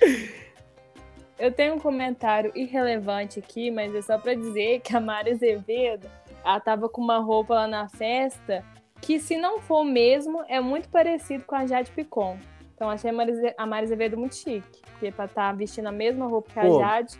[1.38, 6.10] Eu tenho um comentário irrelevante aqui, mas é só para dizer que a Mari Azevedo,
[6.44, 8.64] ela tava com uma roupa lá na festa
[9.00, 12.36] que, se não for mesmo, é muito parecido com a Jade Picon.
[12.74, 13.10] Então achei
[13.56, 16.62] a Mari Azevedo muito chique, porque pra estar tá vestindo a mesma roupa que a
[16.62, 17.14] Pô, Jade.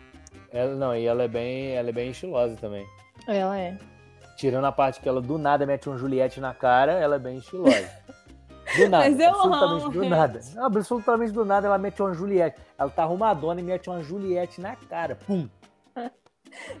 [0.51, 2.85] Ela, não, e ela é bem, ela é bem estilosa também.
[3.29, 3.77] Ela é.
[4.35, 7.37] Tirando a parte que ela do nada mete um Juliette na cara, ela é bem
[7.37, 7.89] estilosa.
[8.77, 9.09] Do nada.
[9.09, 10.39] Mas eu absolutamente amo, do nada.
[10.57, 12.59] absolutamente do nada ela mete uma Juliette.
[12.77, 15.15] Ela tá arrumadona e mete uma Juliette na cara.
[15.15, 15.47] Pum.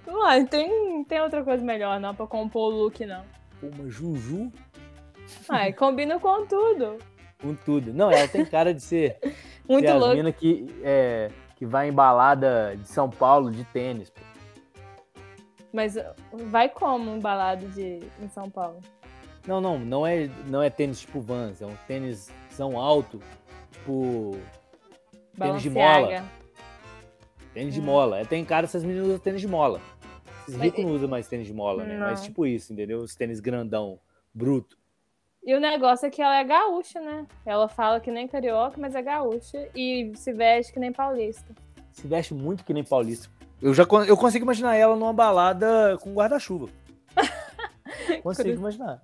[0.07, 3.23] Uai, tem, tem outra coisa melhor não pra compor o look, não.
[3.61, 4.51] Uma Juju?
[5.49, 6.97] Ai, combina com tudo.
[7.41, 7.93] Com tudo.
[7.93, 9.17] Não, ela tem cara de ser.
[9.67, 10.15] Muito louco.
[10.15, 14.11] mina que, é, que vai em balada de São Paulo de tênis.
[15.73, 15.97] Mas
[16.31, 18.79] vai como em balada de, em São Paulo?
[19.47, 23.21] Não, não, não é, não é tênis tipo Vans, é um tênis são alto,
[23.71, 24.37] tipo
[25.37, 26.25] tênis de mola.
[27.53, 27.83] Tênis de hum.
[27.83, 28.19] mola.
[28.19, 29.79] É, tem cara essas meninas usam tênis de mola.
[30.47, 31.97] Esses ricos não usam mais tênis de mola, né?
[31.97, 32.07] Não.
[32.07, 32.99] Mas tipo isso, entendeu?
[32.99, 33.99] Os tênis grandão,
[34.33, 34.77] bruto.
[35.43, 37.27] E o negócio é que ela é gaúcha, né?
[37.45, 41.53] Ela fala que nem carioca, mas é gaúcha e se veste que nem paulista.
[41.91, 43.29] Se veste muito que nem paulista.
[43.61, 46.67] Eu já eu consigo imaginar ela numa balada com guarda-chuva.
[48.23, 49.01] consigo imaginar.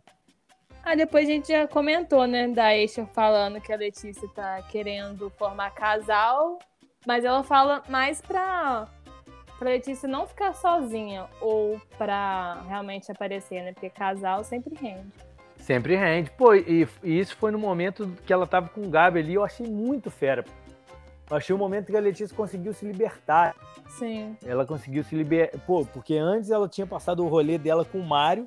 [0.84, 5.30] Ah, depois a gente já comentou, né, da Aisha falando que a Letícia tá querendo
[5.32, 6.58] formar casal,
[7.06, 8.88] mas ela fala mais pra,
[9.60, 13.74] pra Letícia não ficar sozinha ou pra realmente aparecer, né?
[13.74, 15.12] Porque casal sempre rende.
[15.58, 16.32] Sempre rende.
[16.32, 19.44] Pô, e, e isso foi no momento que ela tava com o Gabi ali, eu
[19.44, 20.44] achei muito fera.
[21.30, 23.56] Eu achei o momento que a Letícia conseguiu se libertar.
[23.88, 24.36] Sim.
[24.44, 25.60] Ela conseguiu se libertar.
[25.60, 28.46] Pô, porque antes ela tinha passado o rolê dela com o Mário,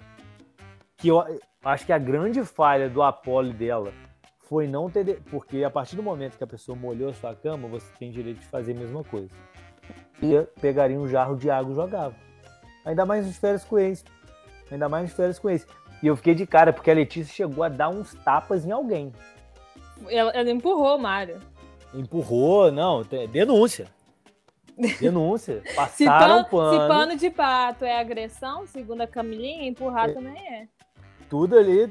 [0.96, 1.24] que eu,
[1.64, 3.92] Acho que a grande falha do Apolo dela
[4.40, 5.22] foi não ter.
[5.30, 8.40] Porque a partir do momento que a pessoa molhou a sua cama, você tem direito
[8.40, 9.30] de fazer a mesma coisa.
[10.22, 12.14] E pegaria um jarro de água e jogava.
[12.84, 14.04] Ainda mais nos férias com ex.
[14.70, 15.66] Ainda mais nos férias com ex.
[16.02, 19.10] E eu fiquei de cara, porque a Letícia chegou a dar uns tapas em alguém.
[20.08, 21.40] Ela, ela empurrou o Mário.
[21.94, 23.86] Empurrou, não, denúncia.
[25.00, 25.62] Denúncia.
[25.74, 26.72] Passaram se pano, pano.
[26.72, 30.12] Se pano de pato é agressão, segundo a Camilinha, empurrar é.
[30.12, 30.68] também é
[31.28, 31.90] tudo ali.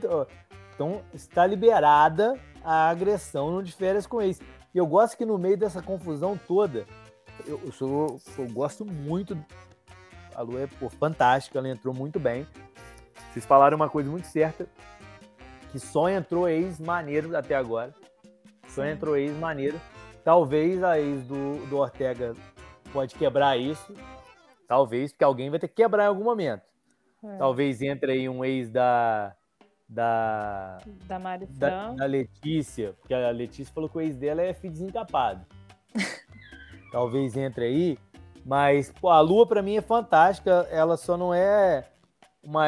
[0.74, 4.40] Então está liberada a agressão no de férias com ex.
[4.74, 6.86] E eu gosto que no meio dessa confusão toda,
[7.46, 9.38] eu, eu, sou, eu gosto muito.
[10.36, 12.48] A Lu é pô, fantástica, ela entrou muito bem.
[13.32, 14.68] Vocês falaram uma coisa muito certa,
[15.72, 17.94] que só entrou ex maneiro até agora.
[18.68, 19.80] Só entrou ex maneiro.
[20.24, 22.34] Talvez a ex do, do Ortega
[22.92, 23.94] pode quebrar isso.
[24.68, 26.73] Talvez, porque alguém vai ter que quebrar em algum momento.
[27.24, 27.38] É.
[27.38, 29.36] Talvez entre aí um ex da.
[29.88, 30.78] Da.
[31.06, 34.74] Da Mari da, da, Letícia, porque a Letícia falou que o ex dela é filho
[34.74, 35.46] desencapado.
[36.92, 38.00] Talvez entre aí.
[38.46, 40.68] Mas, pô, a Lua para mim é fantástica.
[40.70, 41.86] Ela só não é
[42.44, 42.68] uma.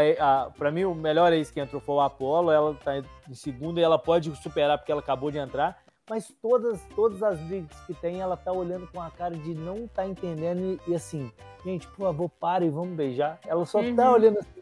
[0.57, 2.51] Para mim, o melhor ex que entrou foi o Apollo.
[2.51, 5.83] Ela tá em segundo e ela pode superar porque ela acabou de entrar.
[6.07, 9.87] Mas todas, todas as brigas que tem, ela tá olhando com a cara de não
[9.87, 11.31] tá entendendo e, e assim,
[11.63, 13.39] gente, por favor, para e vamos beijar.
[13.45, 13.95] Ela só tá uhum.
[13.95, 14.61] tá olhando assim,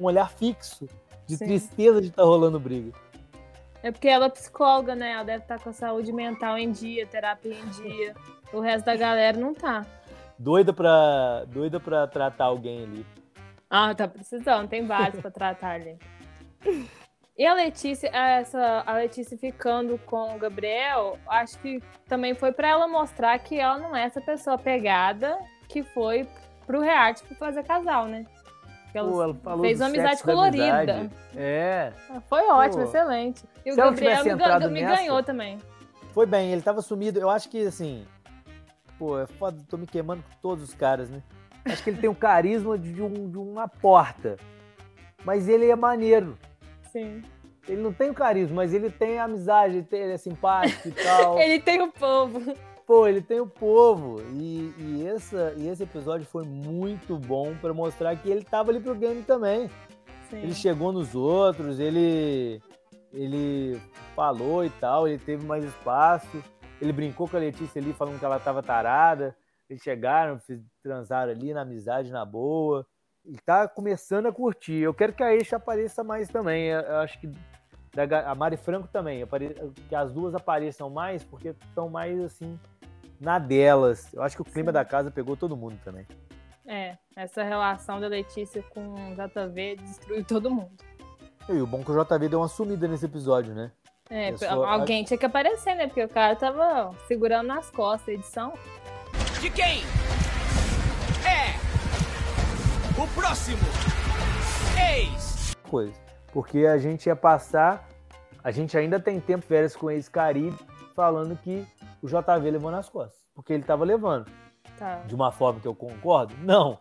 [0.00, 0.88] um olhar fixo
[1.26, 1.46] de Sim.
[1.46, 2.92] tristeza de estar tá rolando briga.
[3.82, 5.12] É porque ela é psicóloga, né?
[5.12, 8.14] Ela deve estar tá com a saúde mental em dia, terapia em dia.
[8.52, 9.84] O resto da galera não tá.
[10.38, 13.06] Doida pra, doida pra tratar alguém ali.
[13.68, 14.68] Ah, tá precisando.
[14.68, 15.98] Tem vários pra tratar ali.
[17.38, 22.66] E a Letícia, essa, a Letícia ficando com o Gabriel, acho que também foi para
[22.66, 26.26] ela mostrar que ela não é essa pessoa pegada que foi
[26.66, 28.26] pro reality pra fazer casal, né?
[28.92, 30.80] Ela, Pô, ela fez uma amizade colorida.
[30.80, 31.10] Amizade.
[31.36, 31.92] É.
[32.28, 32.88] Foi ótimo, Pô.
[32.88, 33.44] excelente.
[33.64, 35.58] E o Gabriel me, me ganhou também.
[36.12, 37.20] Foi bem, ele tava sumido.
[37.20, 38.04] Eu acho que assim.
[38.98, 41.22] Pô, é foda, tô me queimando com todos os caras, né?
[41.64, 44.36] Acho que ele tem o carisma de, um, de uma porta.
[45.24, 46.36] Mas ele é maneiro.
[46.92, 47.22] Sim.
[47.68, 51.38] Ele não tem o carisma, mas ele tem a amizade, ele é simpático e tal.
[51.40, 52.54] ele tem o povo.
[52.86, 54.22] Pô, ele tem o povo.
[54.32, 58.80] E, e, essa, e esse episódio foi muito bom para mostrar que ele tava ali
[58.80, 59.68] pro game também.
[60.30, 60.38] Sim.
[60.38, 62.62] Ele chegou nos outros, ele,
[63.12, 63.78] ele
[64.16, 66.42] falou e tal, ele teve mais espaço.
[66.80, 69.36] Ele brincou com a Letícia ali, falando que ela tava tarada.
[69.68, 70.40] Eles chegaram,
[70.82, 72.86] transaram ali na amizade, na boa
[73.28, 74.78] e tá começando a curtir.
[74.78, 76.68] Eu quero que a Eixa apareça mais também.
[76.68, 77.30] Eu acho que
[78.26, 79.24] a Mari Franco também,
[79.88, 82.58] que as duas apareçam mais, porque estão mais assim
[83.20, 84.12] na delas.
[84.14, 84.74] Eu acho que o clima Sim.
[84.74, 86.06] da casa pegou todo mundo também.
[86.66, 90.72] É, essa relação da Letícia com o JV destruiu todo mundo.
[91.48, 93.72] E o bom é que o JV deu uma sumida nesse episódio, né?
[94.10, 95.86] É, alguém tinha que aparecer, né?
[95.86, 98.54] Porque o cara tava segurando nas costas a edição.
[99.40, 99.82] De quem?
[103.00, 103.58] O próximo!
[104.76, 105.54] Ex!
[105.70, 105.94] Coisa.
[106.32, 107.88] Porque a gente ia passar.
[108.42, 110.58] A gente ainda tem tempo férias com ex-Caribe
[110.96, 111.64] falando que
[112.02, 113.20] o JV levou nas costas.
[113.36, 114.26] Porque ele tava levando.
[114.76, 114.96] Tá.
[115.06, 116.34] De uma forma que eu concordo?
[116.42, 116.80] Não.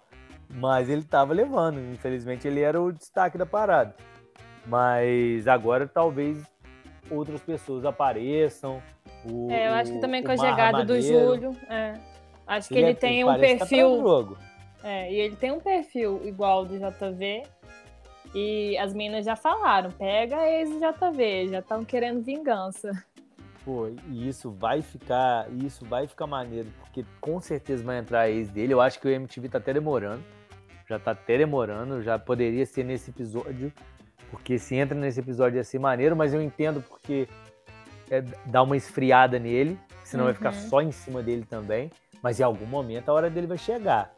[0.49, 1.79] Mas ele tava levando.
[1.93, 3.95] Infelizmente ele era o destaque da parada.
[4.65, 6.43] Mas agora talvez
[7.11, 8.81] outras pessoas apareçam.
[9.23, 11.55] O, é, eu acho que também com a chegada do Júlio.
[11.69, 11.93] É.
[12.47, 14.03] Acho que ele, ele tem um perfil.
[14.03, 14.46] Tá
[14.87, 17.43] é, e ele tem um perfil igual do JV.
[18.33, 22.91] E as meninas já falaram, pega ex do JV, já estão querendo vingança.
[23.65, 28.49] Pô, e isso vai ficar, isso vai ficar maneiro, porque com certeza vai entrar ex
[28.49, 28.73] dele.
[28.73, 30.23] Eu acho que o MTV tá até demorando.
[30.87, 33.73] Já tá até demorando, já poderia ser nesse episódio,
[34.31, 37.27] porque se entra nesse episódio ia ser maneiro, mas eu entendo porque
[38.09, 40.27] é, dá uma esfriada nele, senão uhum.
[40.27, 40.69] vai ficar uhum.
[40.69, 41.91] só em cima dele também.
[42.23, 44.15] Mas em algum momento a hora dele vai chegar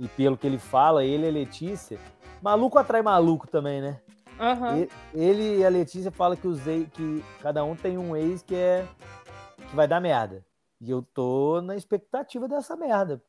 [0.00, 1.98] e pelo que ele fala, ele e a Letícia.
[2.42, 4.00] Maluco atrai maluco também, né?
[4.40, 4.88] Uhum.
[5.14, 8.54] Ele e a Letícia falam que, os ex, que cada um tem um ex que
[8.54, 8.86] é
[9.68, 10.42] que vai dar merda.
[10.80, 13.22] E eu tô na expectativa dessa merda.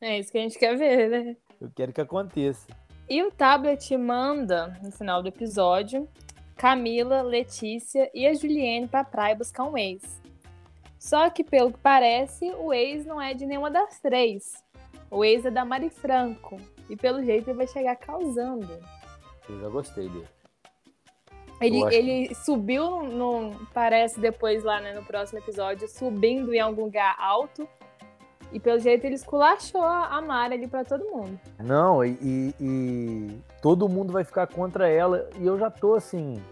[0.00, 1.36] É isso que a gente quer ver, né?
[1.60, 2.66] Eu quero que aconteça.
[3.08, 6.08] E o tablet manda, no final do episódio,
[6.56, 10.20] Camila, Letícia e a Juliane pra praia buscar um ex.
[10.98, 14.54] Só que, pelo que parece, o ex não é de nenhuma das três.
[15.10, 16.56] O ex é da Mari Franco.
[16.88, 18.68] E pelo jeito ele vai chegar causando.
[19.48, 20.28] Eu já gostei dele.
[21.60, 22.34] Ele, ele que...
[22.34, 27.66] subiu, no, parece depois lá né, no próximo episódio, subindo em algum lugar alto.
[28.52, 31.38] E pelo jeito ele esculachou a Mari ali pra todo mundo.
[31.58, 35.28] Não, e, e, e, todo mundo vai ficar contra ela.
[35.38, 36.42] E eu já tô assim.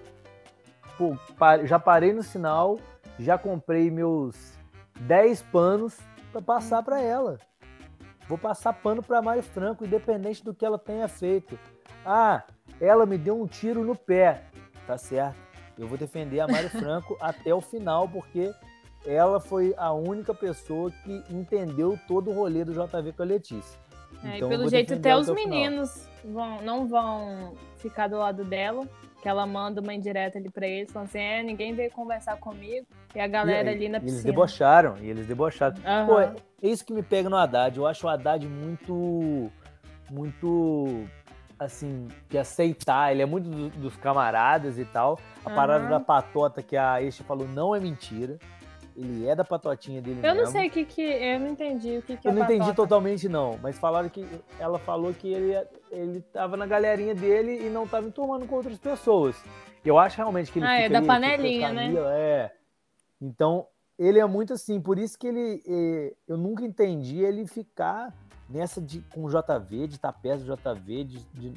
[0.98, 1.16] Pô,
[1.64, 2.78] já parei no sinal,
[3.18, 4.36] já comprei meus
[5.00, 5.96] 10 panos
[6.32, 7.38] para passar para ela.
[8.28, 11.58] Vou passar pano para Mari Franco, independente do que ela tenha feito.
[12.04, 12.42] Ah,
[12.80, 14.44] ela me deu um tiro no pé.
[14.86, 15.36] Tá certo.
[15.78, 18.52] Eu vou defender a Mari Franco até o final, porque
[19.04, 23.78] ela foi a única pessoa que entendeu todo o rolê do JV com a Letícia.
[24.22, 28.88] É, então, e pelo jeito até os meninos vão, não vão ficar do lado dela
[29.24, 32.86] que ela manda uma indireta ali pra eles, falando assim, é, ninguém veio conversar comigo,
[33.14, 34.16] e a galera e, ali na piscina.
[34.16, 35.76] Eles debocharam, e eles debocharam.
[35.76, 36.06] Uhum.
[36.06, 39.50] Pô, é isso que me pega no Haddad, eu acho o Haddad muito,
[40.10, 41.06] muito,
[41.58, 45.56] assim, que aceitar, ele é muito do, dos camaradas e tal, a uhum.
[45.56, 48.38] parada da patota que a Este falou não é mentira,
[48.96, 50.44] ele é da patotinha dele Eu mesmo.
[50.44, 51.02] não sei o que que.
[51.02, 52.56] Eu não entendi o que que Eu é não patota.
[52.56, 53.58] entendi totalmente, não.
[53.62, 54.24] Mas falaram que.
[54.58, 58.78] Ela falou que ele, ele tava na galerinha dele e não tava enturmando com outras
[58.78, 59.36] pessoas.
[59.84, 60.66] Eu acho realmente que ele.
[60.66, 61.92] Ah, é da panelinha, né?
[62.12, 62.50] É.
[63.20, 63.66] Então,
[63.98, 64.80] ele é muito assim.
[64.80, 65.62] Por isso que ele.
[65.66, 68.12] É, eu nunca entendi ele ficar
[68.48, 71.54] nessa de, com o JV, de estar perto do JV, de, de,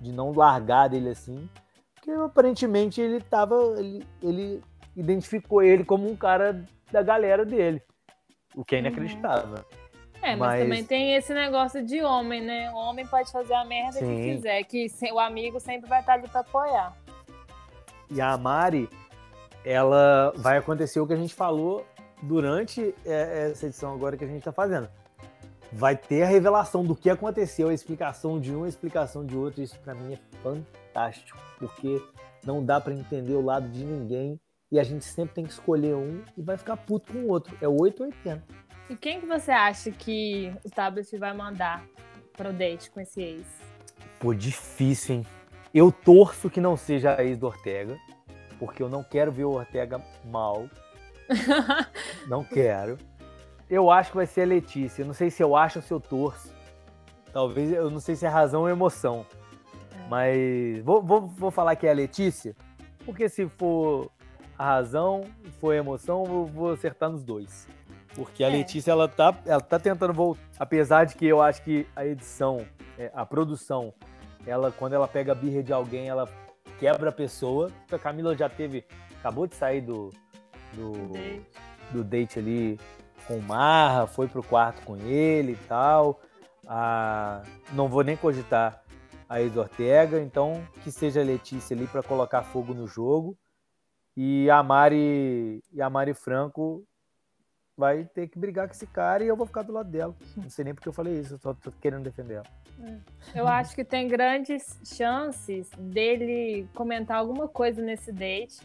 [0.00, 1.48] de não largar dele assim.
[1.94, 3.54] Porque aparentemente ele tava.
[3.78, 4.62] Ele, ele
[4.96, 7.82] identificou ele como um cara da galera dele.
[8.54, 9.56] O que é inacreditável.
[9.56, 9.80] Uhum.
[10.22, 12.70] É, mas, mas, também tem esse negócio de homem, né?
[12.72, 14.16] O homem pode fazer a merda Sim.
[14.16, 16.94] que quiser, que o amigo sempre vai estar ali para apoiar.
[18.10, 18.88] E a Mari,
[19.64, 21.86] ela vai acontecer o que a gente falou
[22.22, 24.88] durante é, essa edição agora que a gente está fazendo.
[25.72, 29.62] vai ter a revelação do que aconteceu, a explicação de um, a explicação de outro.
[29.62, 32.02] Isso para mim é fantástico, porque
[32.44, 34.38] não dá para entender o lado de ninguém
[34.70, 37.56] e a gente sempre tem que escolher um e vai ficar puto com o outro.
[37.60, 38.42] É 880.
[38.88, 41.84] E quem que você acha que o Tablet vai mandar
[42.36, 43.46] pro date com esse ex?
[44.18, 45.26] Pô, difícil, hein?
[45.72, 47.96] Eu torço que não seja a ex do Ortega,
[48.58, 50.68] porque eu não quero ver o Ortega mal.
[52.26, 52.98] não quero.
[53.68, 55.02] Eu acho que vai ser a Letícia.
[55.02, 56.52] Eu não sei se eu acho ou se eu torço.
[57.32, 59.24] Talvez, eu não sei se é razão ou emoção.
[59.94, 60.08] É.
[60.08, 62.56] Mas vou, vou, vou falar que é a Letícia,
[63.04, 64.10] porque se for
[64.60, 65.24] a razão,
[65.58, 67.66] for a emoção, eu vou acertar nos dois.
[68.14, 68.50] Porque a é.
[68.50, 70.42] Letícia, ela tá, ela tá tentando voltar.
[70.58, 72.66] Apesar de que eu acho que a edição,
[72.98, 73.94] é, a produção,
[74.46, 76.28] ela, quando ela pega a birra de alguém, ela
[76.78, 77.70] quebra a pessoa.
[77.90, 78.84] A Camila já teve.
[79.18, 80.10] Acabou de sair do.
[80.74, 81.46] Do date,
[81.90, 82.78] do date ali
[83.26, 86.20] com o Marra, foi pro quarto com ele e tal.
[86.68, 87.42] Ah,
[87.72, 88.84] não vou nem cogitar
[89.26, 93.38] a Ex Ortega, então que seja a Letícia ali para colocar fogo no jogo.
[94.22, 96.84] E a Mari, e a Mari Franco
[97.74, 100.14] vai ter que brigar com esse cara e eu vou ficar do lado dela.
[100.36, 102.46] Não sei nem porque eu falei isso, eu só tô querendo defender ela.
[102.84, 103.40] É.
[103.40, 108.60] Eu acho que tem grandes chances dele comentar alguma coisa nesse date,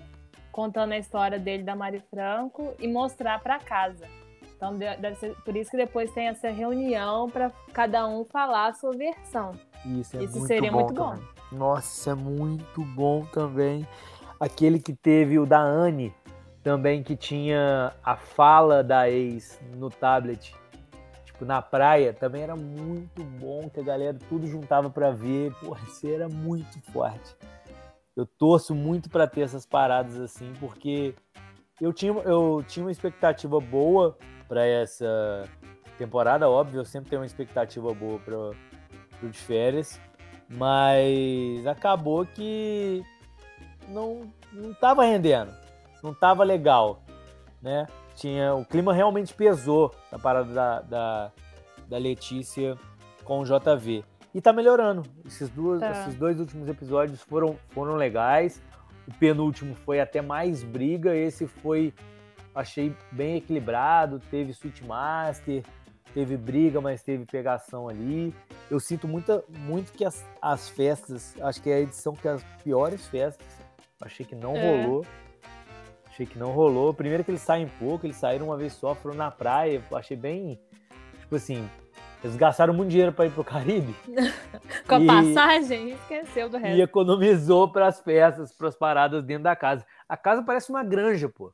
[0.51, 4.05] contando a história dele da Mari Franco e mostrar para casa.
[4.57, 8.73] Então deve ser por isso que depois tem essa reunião para cada um falar a
[8.73, 9.53] sua versão.
[9.85, 11.11] Isso, é isso muito seria bom muito bom.
[11.11, 11.35] Também.
[11.53, 13.87] Nossa, isso é muito bom também.
[14.45, 16.13] Aquele que teve o da Anne
[16.61, 20.55] também que tinha a fala da ex no tablet,
[21.25, 25.51] tipo na praia, também era muito bom que a galera tudo juntava para ver.
[25.55, 27.35] Porra, isso era muito forte.
[28.15, 31.15] Eu torço muito para ter essas paradas assim, porque
[31.81, 34.15] eu tinha, eu tinha uma expectativa boa
[34.47, 35.49] para essa
[35.97, 39.99] temporada, óbvio, eu sempre tenho uma expectativa boa para o de férias,
[40.47, 43.03] mas acabou que
[43.87, 45.51] não não estava rendendo
[46.05, 47.01] não tava legal,
[47.61, 47.87] né?
[48.15, 51.31] Tinha, o clima realmente pesou na parada da, da,
[51.89, 52.77] da Letícia
[53.23, 54.05] com o JV.
[54.33, 55.03] E tá melhorando.
[55.25, 55.91] Esses, duas, tá.
[55.91, 58.61] esses dois últimos episódios foram, foram legais.
[59.07, 61.15] O penúltimo foi até mais briga.
[61.15, 61.93] Esse foi,
[62.53, 64.19] achei bem equilibrado.
[64.31, 65.63] Teve Sweet Master,
[66.13, 68.33] teve briga, mas teve pegação ali.
[68.69, 72.31] Eu sinto muita, muito que as, as festas, acho que é a edição que é
[72.31, 73.64] as piores festas.
[74.01, 74.83] Achei que não é.
[74.83, 75.05] rolou.
[76.07, 76.93] Achei que não rolou.
[76.93, 79.83] Primeiro que eles saem pouco, eles saíram uma vez só, foram na praia.
[79.93, 80.59] Achei bem.
[81.19, 81.67] Tipo assim,
[82.23, 83.93] eles gastaram muito dinheiro para ir pro Caribe.
[84.87, 86.77] Com a e, passagem, esqueceu do resto.
[86.77, 89.85] E economizou para as festas, para as paradas dentro da casa.
[90.07, 91.53] A casa parece uma granja, pô.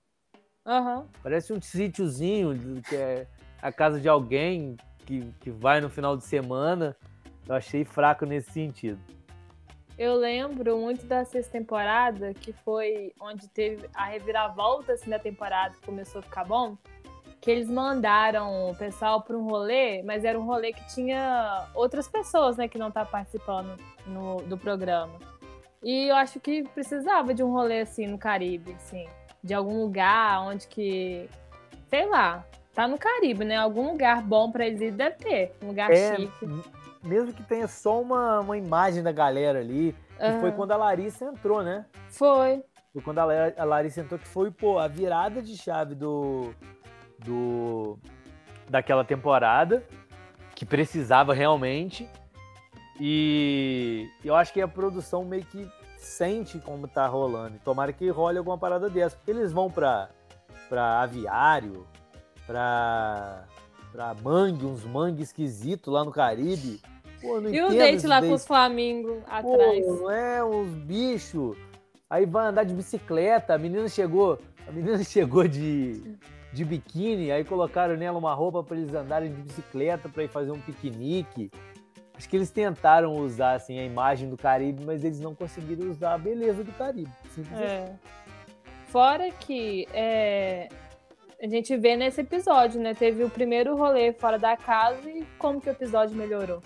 [0.66, 1.06] Uhum.
[1.24, 3.28] Parece um sítiozinho, que é
[3.62, 6.96] a casa de alguém que, que vai no final de semana.
[7.48, 9.00] Eu achei fraco nesse sentido.
[10.02, 15.76] Eu lembro muito da sexta temporada, que foi onde teve a reviravolta assim, da temporada
[15.76, 16.76] que começou a ficar bom.
[17.40, 22.08] Que eles mandaram o pessoal para um rolê, mas era um rolê que tinha outras
[22.08, 23.78] pessoas, né, que não tá participando
[24.08, 25.20] no, do programa.
[25.84, 29.08] E eu acho que precisava de um rolê assim no Caribe, assim,
[29.44, 31.30] de algum lugar onde que,
[31.92, 32.44] sei lá,
[32.74, 33.58] tá no Caribe, né?
[33.58, 36.48] Algum lugar bom para eles ir deve ter, um lugar é, chique
[37.04, 40.40] mesmo que tenha só uma, uma imagem da galera ali, que uhum.
[40.40, 41.86] foi quando a Larissa entrou, né?
[42.10, 42.64] Foi.
[42.94, 43.26] Foi quando a,
[43.58, 46.54] a Larissa entrou, que foi, pô, a virada de chave do,
[47.20, 47.98] do
[48.70, 49.84] daquela temporada,
[50.56, 52.10] que precisava realmente.
[53.00, 57.60] E eu acho que a produção meio que sente como tá rolando.
[57.64, 60.10] Tomara que role alguma parada dessa, porque eles vão pra,
[60.68, 61.86] pra aviário,
[62.46, 63.46] pra,
[63.92, 66.82] pra mangue, uns mangue esquisitos lá no Caribe.
[67.22, 69.86] Pô, e o date lá com os flamingos atrás.
[69.86, 71.56] Pô, não é, uns bichos.
[72.10, 76.02] Aí vai andar de bicicleta, a menina chegou, a menina chegou de,
[76.52, 80.52] de biquíni, aí colocaram nela uma roupa para eles andarem de bicicleta para ir fazer
[80.52, 81.50] um piquenique.
[82.16, 86.16] Acho que eles tentaram usar assim a imagem do Caribe, mas eles não conseguiram usar
[86.16, 87.10] a beleza do Caribe.
[87.54, 87.84] É.
[87.84, 88.00] Assim.
[88.88, 90.68] Fora que é,
[91.42, 92.94] a gente vê nesse episódio, né?
[92.94, 96.62] Teve o primeiro rolê fora da casa e como que o episódio melhorou.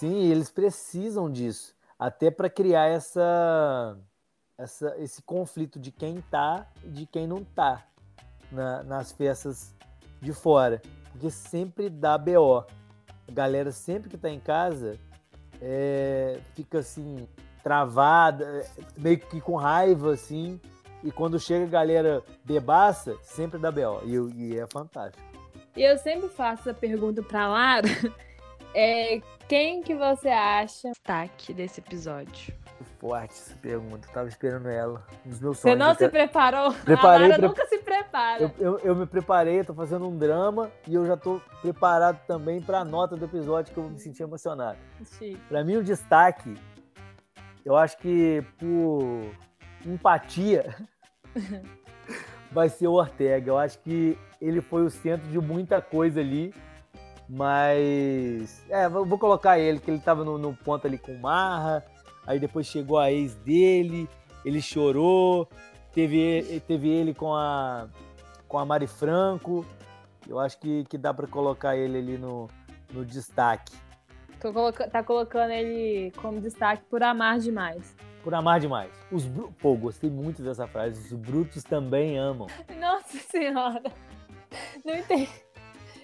[0.00, 3.98] Sim, eles precisam disso, até para criar essa,
[4.56, 7.86] essa, esse conflito de quem tá e de quem não tá
[8.50, 9.76] na, nas festas
[10.18, 10.80] de fora,
[11.12, 12.60] porque sempre dá BO.
[12.60, 14.98] A galera sempre que tá em casa
[15.60, 17.28] é, fica assim
[17.62, 20.58] travada, meio que com raiva assim,
[21.04, 25.22] e quando chega a galera bebaça, sempre dá BO, e, e é fantástico.
[25.76, 27.88] E eu sempre faço essa pergunta pra Lara.
[28.74, 32.54] É, quem que você acha destaque desse episódio?
[32.98, 35.04] Forte essa pergunta, eu tava esperando ela.
[35.24, 35.78] Nos meus Você sonhos.
[35.78, 36.72] não até- se preparou?
[36.84, 38.42] Preparei, a Lara pre- nunca se prepara.
[38.42, 42.60] eu, eu, eu me preparei, tô fazendo um drama e eu já tô preparado também
[42.60, 44.78] pra nota do episódio que eu vou me sentir emocionado.
[45.18, 45.36] Chique.
[45.48, 46.54] Pra mim, o destaque,
[47.64, 49.30] eu acho que por
[49.86, 50.74] empatia,
[52.52, 53.50] vai ser o Ortega.
[53.50, 56.52] Eu acho que ele foi o centro de muita coisa ali,
[57.30, 58.64] mas.
[58.68, 61.84] É, vou colocar ele, que ele tava no, no ponto ali com Marra,
[62.26, 64.08] aí depois chegou a ex dele,
[64.44, 65.48] ele chorou,
[65.92, 67.88] teve, teve ele com a,
[68.48, 69.64] com a Mari Franco.
[70.28, 72.48] Eu acho que, que dá pra colocar ele ali no,
[72.92, 73.72] no destaque.
[74.40, 77.94] Tô coloca- tá colocando ele como destaque por amar demais.
[78.22, 78.90] Por amar demais.
[79.10, 79.24] Os.
[79.60, 81.00] Pô, gostei muito dessa frase.
[81.00, 82.46] Os brutos também amam.
[82.78, 83.82] Nossa senhora.
[84.84, 85.28] Não entendi.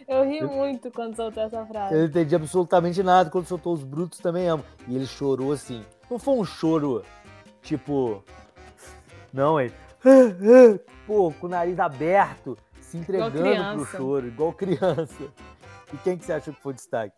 [0.08, 1.94] Eu ri muito quando soltou essa frase.
[1.94, 4.64] Eu não entendi absolutamente nada quando soltou os brutos também amam.
[4.86, 5.84] E ele chorou assim.
[6.10, 7.04] Não foi um choro,
[7.62, 8.22] tipo.
[9.32, 9.74] Não, ele.
[11.06, 15.24] Pô, com o nariz aberto, se entregando pro choro, igual criança.
[15.94, 17.14] E quem que você achou que foi o destaque?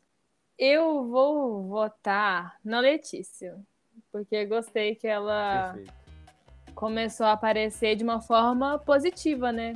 [0.59, 3.59] Eu vou votar na Letícia.
[4.13, 5.95] Porque gostei que ela Perfeito.
[6.75, 9.73] começou a aparecer de uma forma positiva, né?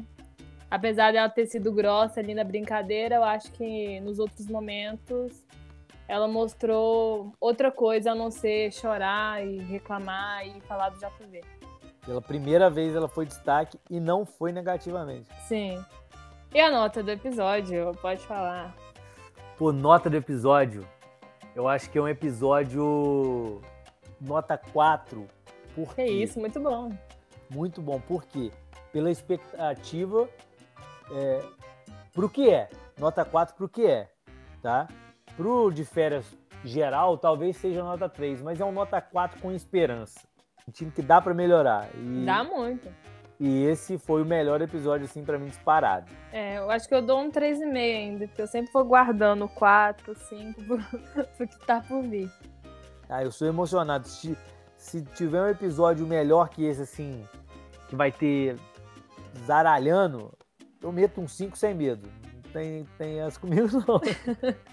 [0.73, 5.45] Apesar dela ter sido grossa ali na brincadeira, eu acho que nos outros momentos
[6.09, 11.43] ela mostrou outra coisa a não ser chorar e reclamar e falar do JV.
[12.07, 15.29] Pela primeira vez ela foi destaque e não foi negativamente.
[15.47, 15.79] Sim.
[16.55, 18.75] E a nota do episódio, pode falar.
[19.59, 20.89] Pô, nota do episódio.
[21.55, 23.61] Eu acho que é um episódio
[24.19, 25.29] nota 4.
[25.75, 26.11] Por Que quê?
[26.11, 26.91] isso, muito bom.
[27.51, 28.01] Muito bom.
[28.01, 28.51] Por quê?
[28.91, 30.27] Pela expectativa
[31.13, 31.43] é,
[32.13, 32.69] pro que é.
[32.99, 34.09] Nota 4 pro que é,
[34.63, 34.87] tá?
[35.37, 36.25] Pro de férias
[36.65, 40.21] geral, talvez seja nota 3, mas é um nota 4 com esperança.
[40.69, 41.89] Um time que dá pra melhorar.
[41.97, 42.89] E, Dá muito.
[43.41, 46.07] e esse foi o melhor episódio, assim, pra mim, disparado.
[46.33, 50.15] É, eu acho que eu dou um 3,5 ainda, porque eu sempre vou guardando 4,
[50.15, 50.79] 5 pro,
[51.37, 52.31] pro que tá por vir.
[53.09, 54.07] Ah, eu sou emocionado.
[54.07, 54.39] Se,
[54.77, 57.27] se tiver um episódio melhor que esse, assim,
[57.89, 58.57] que vai ter
[59.45, 60.33] zaralhando,
[60.83, 62.09] eu meto um 5 sem medo.
[62.35, 64.01] Não tem, tem essa comigo, não.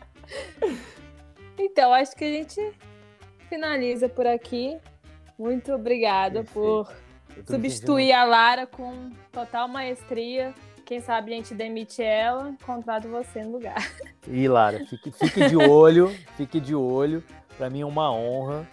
[1.62, 2.74] Então, acho que a gente
[3.50, 4.78] finaliza por aqui.
[5.38, 6.90] Muito obrigada por
[7.46, 10.54] substituir a Lara com total maestria.
[10.86, 13.78] Quem sabe a gente demite ela, contrata você no lugar.
[14.28, 17.24] Ih, Lara, fique, fique de olho, fique de olho.
[17.58, 18.68] Pra mim é uma honra,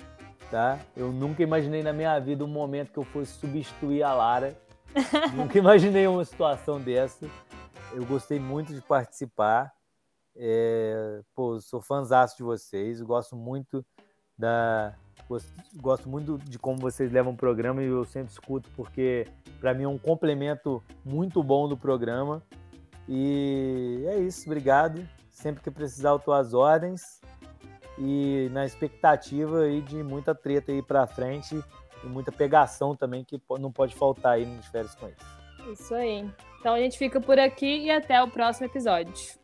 [0.51, 0.79] tá?
[0.97, 4.57] Eu nunca imaginei na minha vida um momento que eu fosse substituir a Lara.
[5.35, 7.29] nunca imaginei uma situação dessa.
[7.93, 9.73] Eu gostei muito de participar.
[10.35, 13.01] É, pô, sou fãzaço de vocês.
[13.01, 13.85] Gosto muito
[14.37, 14.95] da.
[15.29, 19.27] Gosto, gosto muito de como vocês levam o programa e eu sempre escuto porque
[19.59, 22.43] para mim é um complemento muito bom do programa.
[23.09, 25.07] E é isso, obrigado.
[25.31, 27.21] Sempre que precisar, eu tô às ordens.
[27.99, 31.63] E na expectativa aí de muita treta aí pra frente
[32.07, 35.19] e muita pegação também que não pode faltar aí nos férias com eles.
[35.73, 36.29] Isso aí.
[36.61, 39.39] Então a gente fica por aqui e até o próximo episódio.